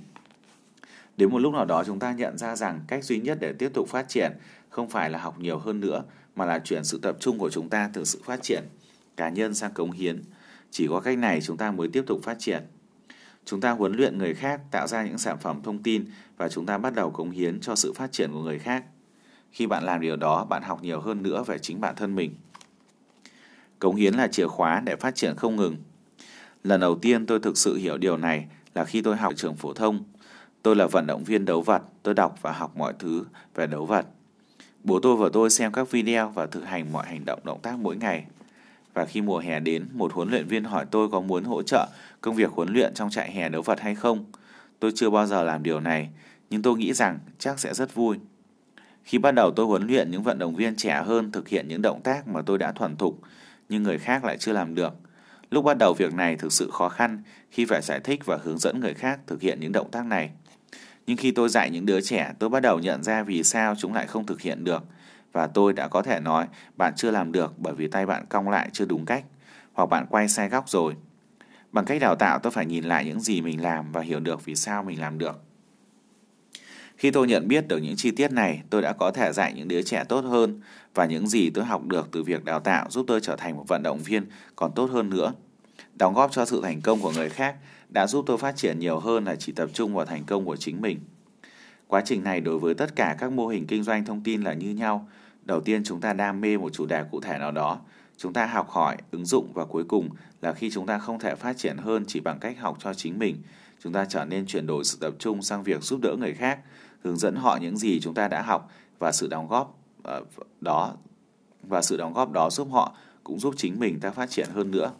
Đến 1.17 1.29
một 1.29 1.39
lúc 1.39 1.53
nào 1.53 1.65
đó 1.65 1.83
chúng 1.83 1.99
ta 1.99 2.11
nhận 2.11 2.37
ra 2.37 2.55
rằng 2.55 2.81
cách 2.87 3.03
duy 3.03 3.19
nhất 3.19 3.37
để 3.41 3.53
tiếp 3.53 3.69
tục 3.73 3.87
phát 3.89 4.09
triển 4.09 4.31
không 4.69 4.89
phải 4.89 5.09
là 5.09 5.19
học 5.19 5.39
nhiều 5.39 5.57
hơn 5.57 5.79
nữa 5.79 6.03
mà 6.35 6.45
là 6.45 6.59
chuyển 6.59 6.83
sự 6.83 6.99
tập 7.01 7.17
trung 7.19 7.37
của 7.37 7.49
chúng 7.49 7.69
ta 7.69 7.89
từ 7.93 8.05
sự 8.05 8.21
phát 8.25 8.43
triển 8.43 8.63
cá 9.17 9.29
nhân 9.29 9.53
sang 9.53 9.73
cống 9.73 9.91
hiến. 9.91 10.23
Chỉ 10.71 10.87
có 10.89 10.99
cách 10.99 11.17
này 11.17 11.41
chúng 11.41 11.57
ta 11.57 11.71
mới 11.71 11.87
tiếp 11.87 12.03
tục 12.07 12.19
phát 12.23 12.35
triển. 12.39 12.63
Chúng 13.45 13.61
ta 13.61 13.71
huấn 13.71 13.93
luyện 13.93 14.17
người 14.17 14.33
khác 14.33 14.61
tạo 14.71 14.87
ra 14.87 15.05
những 15.05 15.17
sản 15.17 15.37
phẩm 15.39 15.61
thông 15.63 15.83
tin 15.83 16.05
và 16.37 16.49
chúng 16.49 16.65
ta 16.65 16.77
bắt 16.77 16.95
đầu 16.95 17.11
cống 17.11 17.31
hiến 17.31 17.59
cho 17.59 17.75
sự 17.75 17.93
phát 17.93 18.11
triển 18.11 18.31
của 18.31 18.41
người 18.41 18.59
khác. 18.59 18.83
Khi 19.51 19.67
bạn 19.67 19.83
làm 19.83 20.01
điều 20.01 20.15
đó, 20.15 20.45
bạn 20.45 20.63
học 20.63 20.83
nhiều 20.83 21.01
hơn 21.01 21.23
nữa 21.23 21.43
về 21.47 21.57
chính 21.57 21.81
bản 21.81 21.95
thân 21.95 22.15
mình. 22.15 22.35
Cống 23.79 23.95
hiến 23.95 24.13
là 24.13 24.27
chìa 24.27 24.47
khóa 24.47 24.81
để 24.85 24.95
phát 24.95 25.15
triển 25.15 25.35
không 25.35 25.55
ngừng. 25.55 25.77
Lần 26.63 26.81
đầu 26.81 26.95
tiên 26.95 27.25
tôi 27.25 27.39
thực 27.39 27.57
sự 27.57 27.75
hiểu 27.75 27.97
điều 27.97 28.17
này 28.17 28.47
là 28.73 28.85
khi 28.85 29.01
tôi 29.01 29.15
học 29.15 29.33
trường 29.35 29.55
phổ 29.55 29.73
thông. 29.73 30.03
Tôi 30.61 30.75
là 30.75 30.87
vận 30.87 31.07
động 31.07 31.23
viên 31.23 31.45
đấu 31.45 31.61
vật, 31.61 31.81
tôi 32.03 32.13
đọc 32.13 32.37
và 32.41 32.51
học 32.51 32.77
mọi 32.77 32.93
thứ 32.99 33.25
về 33.55 33.67
đấu 33.67 33.85
vật. 33.85 34.05
Bố 34.85 34.99
tôi 34.99 35.15
và 35.15 35.29
tôi 35.33 35.49
xem 35.49 35.71
các 35.71 35.91
video 35.91 36.29
và 36.29 36.45
thực 36.45 36.65
hành 36.65 36.91
mọi 36.93 37.07
hành 37.07 37.25
động 37.25 37.39
động 37.43 37.59
tác 37.61 37.79
mỗi 37.79 37.95
ngày. 37.95 38.25
Và 38.93 39.05
khi 39.05 39.21
mùa 39.21 39.39
hè 39.39 39.59
đến, 39.59 39.85
một 39.93 40.13
huấn 40.13 40.29
luyện 40.29 40.47
viên 40.47 40.63
hỏi 40.63 40.85
tôi 40.91 41.09
có 41.09 41.19
muốn 41.19 41.43
hỗ 41.43 41.61
trợ 41.61 41.87
công 42.21 42.35
việc 42.35 42.51
huấn 42.51 42.73
luyện 42.73 42.93
trong 42.93 43.09
trại 43.09 43.31
hè 43.31 43.49
đấu 43.49 43.61
vật 43.61 43.79
hay 43.79 43.95
không. 43.95 44.25
Tôi 44.79 44.91
chưa 44.95 45.09
bao 45.09 45.27
giờ 45.27 45.43
làm 45.43 45.63
điều 45.63 45.79
này, 45.79 46.09
nhưng 46.49 46.61
tôi 46.61 46.77
nghĩ 46.77 46.93
rằng 46.93 47.19
chắc 47.39 47.59
sẽ 47.59 47.73
rất 47.73 47.95
vui. 47.95 48.17
Khi 49.03 49.17
bắt 49.17 49.31
đầu 49.31 49.51
tôi 49.55 49.65
huấn 49.65 49.87
luyện 49.87 50.11
những 50.11 50.23
vận 50.23 50.39
động 50.39 50.55
viên 50.55 50.75
trẻ 50.75 51.03
hơn 51.05 51.31
thực 51.31 51.47
hiện 51.47 51.67
những 51.67 51.81
động 51.81 52.01
tác 52.03 52.27
mà 52.27 52.41
tôi 52.41 52.57
đã 52.57 52.71
thuần 52.71 52.95
thục, 52.95 53.21
nhưng 53.69 53.83
người 53.83 53.99
khác 53.99 54.25
lại 54.25 54.37
chưa 54.37 54.53
làm 54.53 54.75
được. 54.75 54.93
Lúc 55.51 55.65
bắt 55.65 55.77
đầu 55.77 55.93
việc 55.93 56.13
này 56.13 56.35
thực 56.35 56.53
sự 56.53 56.69
khó 56.71 56.89
khăn 56.89 57.23
khi 57.51 57.65
phải 57.65 57.81
giải 57.81 57.99
thích 57.99 58.25
và 58.25 58.37
hướng 58.43 58.57
dẫn 58.57 58.79
người 58.79 58.93
khác 58.93 59.19
thực 59.27 59.41
hiện 59.41 59.59
những 59.59 59.71
động 59.71 59.91
tác 59.91 60.05
này. 60.05 60.29
Nhưng 61.07 61.17
khi 61.17 61.31
tôi 61.31 61.49
dạy 61.49 61.69
những 61.69 61.85
đứa 61.85 62.01
trẻ, 62.01 62.33
tôi 62.39 62.49
bắt 62.49 62.59
đầu 62.59 62.79
nhận 62.79 63.03
ra 63.03 63.23
vì 63.23 63.43
sao 63.43 63.75
chúng 63.77 63.93
lại 63.93 64.07
không 64.07 64.25
thực 64.25 64.41
hiện 64.41 64.63
được. 64.63 64.83
Và 65.31 65.47
tôi 65.47 65.73
đã 65.73 65.87
có 65.87 66.01
thể 66.01 66.19
nói, 66.19 66.47
bạn 66.75 66.93
chưa 66.95 67.11
làm 67.11 67.31
được 67.31 67.59
bởi 67.59 67.73
vì 67.73 67.87
tay 67.87 68.05
bạn 68.05 68.25
cong 68.29 68.49
lại 68.49 68.69
chưa 68.73 68.85
đúng 68.85 69.05
cách, 69.05 69.25
hoặc 69.73 69.85
bạn 69.85 70.05
quay 70.09 70.27
sai 70.27 70.49
góc 70.49 70.69
rồi. 70.69 70.95
Bằng 71.71 71.85
cách 71.85 72.01
đào 72.01 72.15
tạo, 72.15 72.39
tôi 72.39 72.51
phải 72.51 72.65
nhìn 72.65 72.83
lại 72.83 73.05
những 73.05 73.19
gì 73.19 73.41
mình 73.41 73.61
làm 73.61 73.91
và 73.91 74.01
hiểu 74.01 74.19
được 74.19 74.45
vì 74.45 74.55
sao 74.55 74.83
mình 74.83 74.99
làm 74.99 75.17
được. 75.17 75.41
Khi 76.97 77.11
tôi 77.11 77.27
nhận 77.27 77.47
biết 77.47 77.67
được 77.67 77.77
những 77.77 77.95
chi 77.95 78.11
tiết 78.11 78.31
này, 78.31 78.61
tôi 78.69 78.81
đã 78.81 78.93
có 78.93 79.11
thể 79.11 79.33
dạy 79.33 79.53
những 79.53 79.67
đứa 79.67 79.81
trẻ 79.81 80.03
tốt 80.09 80.21
hơn 80.21 80.61
và 80.93 81.05
những 81.05 81.27
gì 81.27 81.49
tôi 81.49 81.65
học 81.65 81.85
được 81.85 82.09
từ 82.11 82.23
việc 82.23 82.45
đào 82.45 82.59
tạo 82.59 82.85
giúp 82.89 83.05
tôi 83.07 83.19
trở 83.21 83.35
thành 83.35 83.55
một 83.55 83.63
vận 83.67 83.83
động 83.83 83.99
viên 83.99 84.25
còn 84.55 84.71
tốt 84.75 84.89
hơn 84.91 85.09
nữa. 85.09 85.33
Đóng 85.95 86.13
góp 86.13 86.31
cho 86.31 86.45
sự 86.45 86.61
thành 86.63 86.81
công 86.81 86.99
của 86.99 87.11
người 87.11 87.29
khác 87.29 87.55
đã 87.89 88.07
giúp 88.07 88.23
tôi 88.27 88.37
phát 88.37 88.55
triển 88.55 88.79
nhiều 88.79 88.99
hơn 88.99 89.25
là 89.25 89.35
chỉ 89.35 89.51
tập 89.51 89.69
trung 89.73 89.93
vào 89.93 90.05
thành 90.05 90.23
công 90.23 90.45
của 90.45 90.55
chính 90.55 90.81
mình. 90.81 90.99
Quá 91.87 92.01
trình 92.05 92.23
này 92.23 92.41
đối 92.41 92.59
với 92.59 92.73
tất 92.73 92.95
cả 92.95 93.15
các 93.19 93.31
mô 93.31 93.47
hình 93.47 93.67
kinh 93.67 93.83
doanh 93.83 94.05
thông 94.05 94.23
tin 94.23 94.41
là 94.41 94.53
như 94.53 94.69
nhau. 94.69 95.09
Đầu 95.43 95.61
tiên 95.61 95.83
chúng 95.83 96.01
ta 96.01 96.13
đam 96.13 96.41
mê 96.41 96.57
một 96.57 96.73
chủ 96.73 96.85
đề 96.85 97.03
cụ 97.11 97.21
thể 97.21 97.37
nào 97.37 97.51
đó, 97.51 97.79
chúng 98.17 98.33
ta 98.33 98.45
học 98.45 98.69
hỏi, 98.69 98.97
ứng 99.11 99.25
dụng 99.25 99.53
và 99.53 99.65
cuối 99.65 99.83
cùng 99.83 100.09
là 100.41 100.53
khi 100.53 100.69
chúng 100.69 100.85
ta 100.85 100.97
không 100.97 101.19
thể 101.19 101.35
phát 101.35 101.57
triển 101.57 101.77
hơn 101.77 102.03
chỉ 102.07 102.19
bằng 102.19 102.39
cách 102.39 102.59
học 102.59 102.77
cho 102.79 102.93
chính 102.93 103.19
mình, 103.19 103.37
chúng 103.79 103.93
ta 103.93 104.05
trở 104.09 104.25
nên 104.25 104.45
chuyển 104.45 104.67
đổi 104.67 104.83
sự 104.83 104.97
tập 105.01 105.13
trung 105.19 105.41
sang 105.41 105.63
việc 105.63 105.83
giúp 105.83 105.99
đỡ 106.03 106.15
người 106.19 106.33
khác, 106.33 106.59
hướng 107.03 107.17
dẫn 107.17 107.35
họ 107.35 107.57
những 107.61 107.77
gì 107.77 107.99
chúng 107.99 108.13
ta 108.13 108.27
đã 108.27 108.41
học 108.41 108.71
và 108.99 109.11
sự 109.11 109.27
đóng 109.27 109.47
góp 109.47 109.79
ờ, 110.03 110.21
đó 110.61 110.93
và 111.63 111.81
sự 111.81 111.97
đóng 111.97 112.13
góp 112.13 112.31
đó 112.31 112.49
giúp 112.49 112.67
họ 112.71 112.95
cũng 113.23 113.39
giúp 113.39 113.53
chính 113.57 113.79
mình 113.79 113.99
ta 113.99 114.11
phát 114.11 114.29
triển 114.29 114.49
hơn 114.53 114.71
nữa. 114.71 114.91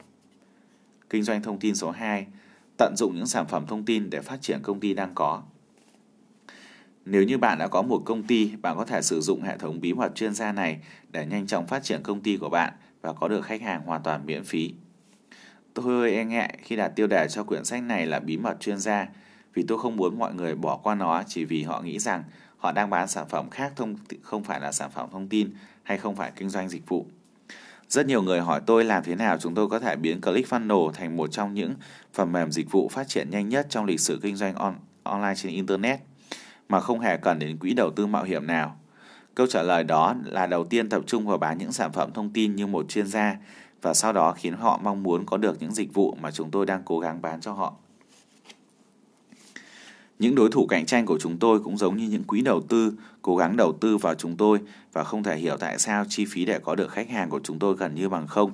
Kinh 1.10 1.24
doanh 1.24 1.42
thông 1.42 1.60
tin 1.60 1.76
số 1.76 1.92
2, 1.92 2.28
tận 2.78 2.96
dụng 2.98 3.16
những 3.16 3.26
sản 3.26 3.48
phẩm 3.48 3.66
thông 3.68 3.86
tin 3.86 4.10
để 4.10 4.22
phát 4.22 4.42
triển 4.42 4.60
công 4.64 4.80
ty 4.80 4.94
đang 4.94 5.12
có. 5.16 5.44
Nếu 7.06 7.24
như 7.24 7.38
bạn 7.38 7.58
đã 7.60 7.68
có 7.68 7.82
một 7.82 8.02
công 8.06 8.24
ty, 8.24 8.56
bạn 8.56 8.78
có 8.78 8.86
thể 8.86 9.02
sử 9.02 9.22
dụng 9.22 9.42
hệ 9.42 9.58
thống 9.58 9.80
bí 9.82 9.94
mật 9.94 10.16
chuyên 10.16 10.34
gia 10.34 10.52
này 10.52 10.80
để 11.12 11.26
nhanh 11.26 11.48
chóng 11.48 11.68
phát 11.68 11.84
triển 11.84 12.04
công 12.04 12.22
ty 12.22 12.38
của 12.38 12.50
bạn 12.50 12.74
và 13.02 13.14
có 13.14 13.28
được 13.28 13.46
khách 13.46 13.62
hàng 13.62 13.82
hoàn 13.86 14.04
toàn 14.04 14.26
miễn 14.26 14.44
phí. 14.44 14.74
Tôi 15.74 15.86
hơi 15.86 16.16
e 16.16 16.26
ngại 16.26 16.58
khi 16.62 16.76
đặt 16.76 16.88
tiêu 16.88 17.08
đề 17.08 17.28
cho 17.30 17.44
quyển 17.44 17.66
sách 17.66 17.84
này 17.84 18.06
là 18.06 18.20
bí 18.20 18.38
mật 18.38 18.58
chuyên 18.60 18.80
gia 18.80 19.08
vì 19.54 19.64
tôi 19.68 19.80
không 19.80 19.96
muốn 19.96 20.20
mọi 20.20 20.34
người 20.34 20.56
bỏ 20.56 20.78
qua 20.78 20.96
nó 20.96 21.24
chỉ 21.28 21.46
vì 21.46 21.64
họ 21.64 21.82
nghĩ 21.82 22.00
rằng 22.00 22.24
họ 22.58 22.72
đang 22.72 22.90
bán 22.90 23.08
sản 23.08 23.28
phẩm 23.30 23.50
khác 23.50 23.74
thông 23.76 23.96
không 24.22 24.44
phải 24.44 24.60
là 24.60 24.72
sản 24.72 24.92
phẩm 24.92 25.10
thông 25.12 25.28
tin 25.28 25.54
hay 25.84 25.98
không 25.98 26.16
phải 26.16 26.32
kinh 26.36 26.50
doanh 26.50 26.70
dịch 26.70 26.88
vụ. 26.88 27.08
Rất 27.90 28.06
nhiều 28.06 28.22
người 28.22 28.42
hỏi 28.42 28.62
tôi 28.66 28.84
làm 28.84 29.04
thế 29.04 29.16
nào 29.16 29.38
chúng 29.38 29.56
tôi 29.56 29.68
có 29.70 29.80
thể 29.80 29.96
biến 29.96 30.22
ClickFunnels 30.22 30.92
thành 30.92 31.18
một 31.18 31.32
trong 31.32 31.54
những 31.54 31.74
phần 32.14 32.32
mềm 32.32 32.52
dịch 32.52 32.72
vụ 32.72 32.90
phát 32.90 33.08
triển 33.08 33.30
nhanh 33.30 33.50
nhất 33.50 33.68
trong 33.70 33.86
lịch 33.86 34.00
sử 34.00 34.20
kinh 34.22 34.36
doanh 34.36 34.56
on, 34.56 34.76
online 35.04 35.36
trên 35.36 35.52
Internet 35.52 36.00
mà 36.70 36.80
không 36.80 37.00
hề 37.00 37.18
cần 37.18 37.40
đến 37.40 37.58
quỹ 37.58 37.74
đầu 37.74 37.92
tư 37.92 38.06
mạo 38.06 38.24
hiểm 38.24 38.48
nào. 38.48 38.76
Câu 39.36 39.48
trả 39.48 39.62
lời 39.62 39.84
đó 39.84 40.16
là 40.26 40.48
đầu 40.48 40.66
tiên 40.66 40.90
tập 40.90 41.04
trung 41.08 41.28
vào 41.28 41.38
bán 41.38 41.58
những 41.58 41.72
sản 41.72 41.92
phẩm 41.92 42.12
thông 42.14 42.30
tin 42.30 42.56
như 42.56 42.68
một 42.68 42.90
chuyên 42.90 43.08
gia 43.08 43.38
và 43.82 43.94
sau 43.94 44.14
đó 44.14 44.32
khiến 44.32 44.54
họ 44.54 44.80
mong 44.84 45.04
muốn 45.04 45.26
có 45.26 45.38
được 45.38 45.62
những 45.62 45.74
dịch 45.74 45.94
vụ 45.94 46.18
mà 46.22 46.32
chúng 46.32 46.52
tôi 46.52 46.66
đang 46.66 46.82
cố 46.86 47.00
gắng 47.00 47.22
bán 47.22 47.42
cho 47.42 47.52
họ. 47.54 47.74
Những 50.20 50.36
đối 50.36 50.50
thủ 50.50 50.68
cạnh 50.68 50.86
tranh 50.86 51.06
của 51.06 51.20
chúng 51.20 51.38
tôi 51.38 51.60
cũng 51.60 51.78
giống 51.78 51.98
như 51.98 52.08
những 52.08 52.24
quỹ 52.24 52.42
đầu 52.42 52.62
tư 52.62 52.94
cố 53.22 53.36
gắng 53.36 53.58
đầu 53.58 53.78
tư 53.82 53.98
vào 53.98 54.16
chúng 54.16 54.38
tôi 54.38 54.60
và 54.94 55.04
không 55.04 55.24
thể 55.24 55.38
hiểu 55.38 55.58
tại 55.58 55.80
sao 55.80 56.06
chi 56.10 56.26
phí 56.26 56.46
để 56.46 56.60
có 56.60 56.76
được 56.76 56.92
khách 56.92 57.10
hàng 57.10 57.30
của 57.30 57.40
chúng 57.44 57.60
tôi 57.60 57.76
gần 57.76 57.96
như 57.96 58.10
bằng 58.10 58.28
không. 58.28 58.52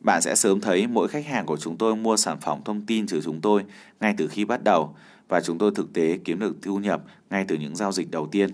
Bạn 0.00 0.22
sẽ 0.22 0.34
sớm 0.34 0.60
thấy 0.60 0.86
mỗi 0.86 1.08
khách 1.08 1.26
hàng 1.26 1.46
của 1.46 1.56
chúng 1.56 1.76
tôi 1.76 1.96
mua 1.96 2.16
sản 2.16 2.40
phẩm 2.40 2.60
thông 2.64 2.86
tin 2.86 3.06
từ 3.06 3.20
chúng 3.24 3.40
tôi 3.40 3.64
ngay 4.00 4.14
từ 4.16 4.28
khi 4.28 4.44
bắt 4.44 4.64
đầu 4.64 4.94
và 5.28 5.40
chúng 5.40 5.58
tôi 5.58 5.70
thực 5.74 5.92
tế 5.92 6.18
kiếm 6.24 6.38
được 6.38 6.56
thu 6.62 6.78
nhập 6.78 7.02
ngay 7.30 7.44
từ 7.48 7.56
những 7.56 7.76
giao 7.76 7.92
dịch 7.92 8.10
đầu 8.10 8.26
tiên. 8.26 8.50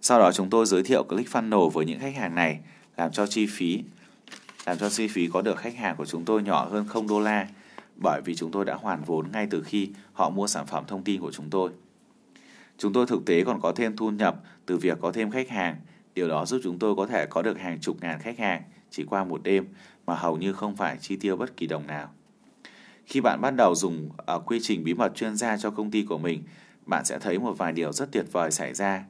Sau 0.00 0.18
đó 0.18 0.32
chúng 0.32 0.50
tôi 0.50 0.66
giới 0.66 0.82
thiệu 0.82 1.04
ClickFunnels 1.08 1.68
với 1.68 1.84
những 1.84 2.00
khách 2.00 2.16
hàng 2.16 2.34
này, 2.34 2.58
làm 2.96 3.12
cho 3.12 3.26
chi 3.26 3.46
phí, 3.46 3.82
làm 4.66 4.78
cho 4.78 4.90
chi 4.90 5.08
phí 5.08 5.28
có 5.32 5.42
được 5.42 5.58
khách 5.58 5.76
hàng 5.76 5.96
của 5.96 6.06
chúng 6.06 6.24
tôi 6.24 6.42
nhỏ 6.42 6.68
hơn 6.70 6.86
0 6.88 7.06
đô 7.06 7.20
la 7.20 7.48
bởi 7.96 8.20
vì 8.24 8.34
chúng 8.34 8.50
tôi 8.50 8.64
đã 8.64 8.74
hoàn 8.74 9.02
vốn 9.04 9.32
ngay 9.32 9.46
từ 9.50 9.62
khi 9.62 9.90
họ 10.12 10.30
mua 10.30 10.46
sản 10.46 10.66
phẩm 10.66 10.84
thông 10.86 11.04
tin 11.04 11.20
của 11.20 11.32
chúng 11.32 11.50
tôi. 11.50 11.70
Chúng 12.78 12.92
tôi 12.92 13.06
thực 13.06 13.24
tế 13.26 13.44
còn 13.44 13.60
có 13.60 13.72
thêm 13.72 13.96
thu 13.96 14.10
nhập 14.10 14.36
từ 14.66 14.76
việc 14.76 14.98
có 15.00 15.12
thêm 15.12 15.30
khách 15.30 15.48
hàng. 15.48 15.76
Điều 16.14 16.28
đó 16.28 16.46
giúp 16.46 16.60
chúng 16.64 16.78
tôi 16.78 16.96
có 16.96 17.06
thể 17.06 17.26
có 17.26 17.42
được 17.42 17.58
hàng 17.58 17.80
chục 17.80 17.96
ngàn 18.00 18.20
khách 18.20 18.38
hàng 18.38 18.62
chỉ 18.90 19.04
qua 19.04 19.24
một 19.24 19.42
đêm 19.42 19.66
mà 20.06 20.14
hầu 20.14 20.36
như 20.36 20.52
không 20.52 20.76
phải 20.76 20.96
chi 21.00 21.16
tiêu 21.16 21.36
bất 21.36 21.56
kỳ 21.56 21.66
đồng 21.66 21.86
nào. 21.86 22.08
Khi 23.06 23.20
bạn 23.20 23.40
bắt 23.40 23.50
đầu 23.56 23.74
dùng 23.74 24.10
ở 24.16 24.38
quy 24.38 24.58
trình 24.62 24.84
bí 24.84 24.94
mật 24.94 25.14
chuyên 25.14 25.36
gia 25.36 25.56
cho 25.56 25.70
công 25.70 25.90
ty 25.90 26.02
của 26.02 26.18
mình, 26.18 26.42
bạn 26.86 27.04
sẽ 27.04 27.18
thấy 27.18 27.38
một 27.38 27.58
vài 27.58 27.72
điều 27.72 27.92
rất 27.92 28.12
tuyệt 28.12 28.24
vời 28.32 28.50
xảy 28.50 28.74
ra. 28.74 29.04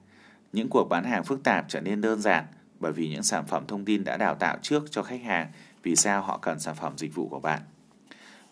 Những 0.52 0.68
cuộc 0.68 0.84
bán 0.84 1.04
hàng 1.04 1.24
phức 1.24 1.42
tạp 1.42 1.64
trở 1.68 1.80
nên 1.80 2.00
đơn 2.00 2.20
giản 2.20 2.44
bởi 2.80 2.92
vì 2.92 3.08
những 3.08 3.22
sản 3.22 3.46
phẩm 3.46 3.64
thông 3.68 3.84
tin 3.84 4.04
đã 4.04 4.16
đào 4.16 4.34
tạo 4.34 4.58
trước 4.62 4.84
cho 4.90 5.02
khách 5.02 5.22
hàng 5.22 5.52
vì 5.82 5.96
sao 5.96 6.22
họ 6.22 6.38
cần 6.38 6.60
sản 6.60 6.74
phẩm 6.74 6.98
dịch 6.98 7.14
vụ 7.14 7.28
của 7.28 7.40
bạn. 7.40 7.60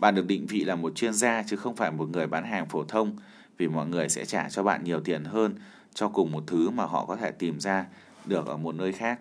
Bạn 0.01 0.15
được 0.15 0.27
định 0.27 0.47
vị 0.47 0.65
là 0.65 0.75
một 0.75 0.93
chuyên 0.95 1.15
gia 1.15 1.43
chứ 1.43 1.57
không 1.57 1.77
phải 1.77 1.91
một 1.91 2.09
người 2.09 2.27
bán 2.27 2.45
hàng 2.45 2.67
phổ 2.67 2.85
thông 2.85 3.17
vì 3.59 3.69
mọi 3.69 3.87
người 3.87 4.09
sẽ 4.09 4.25
trả 4.25 4.49
cho 4.49 4.63
bạn 4.63 4.85
nhiều 4.85 5.01
tiền 5.01 5.25
hơn 5.25 5.55
cho 5.95 6.09
cùng 6.09 6.33
một 6.33 6.45
thứ 6.47 6.71
mà 6.71 6.85
họ 6.85 7.05
có 7.07 7.17
thể 7.17 7.31
tìm 7.31 7.61
ra 7.61 7.87
được 8.25 8.47
ở 8.47 8.57
một 8.57 8.75
nơi 8.75 8.93
khác. 8.93 9.21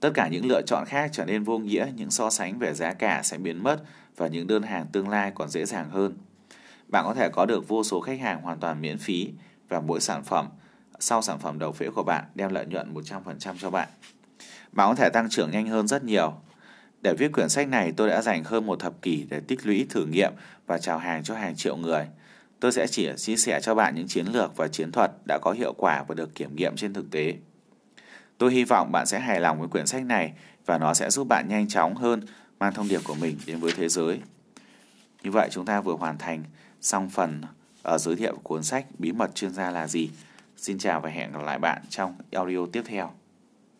Tất 0.00 0.10
cả 0.14 0.28
những 0.28 0.46
lựa 0.46 0.62
chọn 0.62 0.84
khác 0.86 1.10
trở 1.12 1.24
nên 1.24 1.44
vô 1.44 1.58
nghĩa, 1.58 1.86
những 1.96 2.10
so 2.10 2.30
sánh 2.30 2.58
về 2.58 2.74
giá 2.74 2.92
cả 2.92 3.20
sẽ 3.24 3.38
biến 3.38 3.62
mất 3.62 3.82
và 4.16 4.28
những 4.28 4.46
đơn 4.46 4.62
hàng 4.62 4.86
tương 4.92 5.08
lai 5.08 5.32
còn 5.34 5.48
dễ 5.48 5.64
dàng 5.64 5.90
hơn. 5.90 6.16
Bạn 6.88 7.04
có 7.04 7.14
thể 7.14 7.28
có 7.28 7.46
được 7.46 7.68
vô 7.68 7.84
số 7.84 8.00
khách 8.00 8.20
hàng 8.20 8.42
hoàn 8.42 8.60
toàn 8.60 8.80
miễn 8.80 8.98
phí 8.98 9.32
và 9.68 9.80
mỗi 9.80 10.00
sản 10.00 10.24
phẩm 10.24 10.48
sau 10.98 11.22
sản 11.22 11.38
phẩm 11.38 11.58
đầu 11.58 11.72
phễu 11.72 11.90
của 11.92 12.02
bạn 12.02 12.24
đem 12.34 12.50
lợi 12.50 12.66
nhuận 12.66 12.94
100% 12.94 13.54
cho 13.60 13.70
bạn. 13.70 13.88
Bạn 14.72 14.88
có 14.88 14.94
thể 14.94 15.08
tăng 15.10 15.28
trưởng 15.28 15.50
nhanh 15.50 15.66
hơn 15.66 15.88
rất 15.88 16.04
nhiều. 16.04 16.34
Để 17.02 17.14
viết 17.14 17.32
quyển 17.32 17.48
sách 17.48 17.68
này, 17.68 17.92
tôi 17.96 18.08
đã 18.08 18.22
dành 18.22 18.44
hơn 18.44 18.66
một 18.66 18.80
thập 18.80 19.02
kỷ 19.02 19.26
để 19.30 19.40
tích 19.40 19.66
lũy 19.66 19.86
thử 19.90 20.06
nghiệm 20.06 20.32
và 20.66 20.78
chào 20.78 20.98
hàng 20.98 21.22
cho 21.22 21.34
hàng 21.34 21.56
triệu 21.56 21.76
người. 21.76 22.06
Tôi 22.60 22.72
sẽ 22.72 22.86
chỉ 22.86 23.08
chia 23.16 23.36
sẻ 23.36 23.60
cho 23.62 23.74
bạn 23.74 23.94
những 23.94 24.08
chiến 24.08 24.26
lược 24.26 24.56
và 24.56 24.68
chiến 24.68 24.92
thuật 24.92 25.10
đã 25.26 25.38
có 25.42 25.52
hiệu 25.52 25.72
quả 25.72 26.04
và 26.08 26.14
được 26.14 26.34
kiểm 26.34 26.56
nghiệm 26.56 26.76
trên 26.76 26.92
thực 26.92 27.10
tế. 27.10 27.34
Tôi 28.38 28.52
hy 28.52 28.64
vọng 28.64 28.92
bạn 28.92 29.06
sẽ 29.06 29.20
hài 29.20 29.40
lòng 29.40 29.58
với 29.58 29.68
quyển 29.68 29.86
sách 29.86 30.04
này 30.04 30.32
và 30.66 30.78
nó 30.78 30.94
sẽ 30.94 31.10
giúp 31.10 31.28
bạn 31.28 31.48
nhanh 31.48 31.68
chóng 31.68 31.94
hơn 31.94 32.22
mang 32.58 32.74
thông 32.74 32.88
điệp 32.88 33.00
của 33.04 33.14
mình 33.14 33.36
đến 33.46 33.60
với 33.60 33.72
thế 33.76 33.88
giới. 33.88 34.20
Như 35.22 35.30
vậy 35.30 35.48
chúng 35.50 35.64
ta 35.64 35.80
vừa 35.80 35.94
hoàn 35.94 36.18
thành 36.18 36.44
xong 36.80 37.10
phần 37.10 37.42
ở 37.82 37.98
giới 37.98 38.16
thiệu 38.16 38.36
cuốn 38.42 38.62
sách 38.62 38.86
Bí 38.98 39.12
mật 39.12 39.34
chuyên 39.34 39.52
gia 39.52 39.70
là 39.70 39.86
gì. 39.86 40.10
Xin 40.56 40.78
chào 40.78 41.00
và 41.00 41.10
hẹn 41.10 41.32
gặp 41.32 41.42
lại 41.42 41.58
bạn 41.58 41.82
trong 41.88 42.14
audio 42.32 42.66
tiếp 42.72 42.82
theo. 42.86 43.12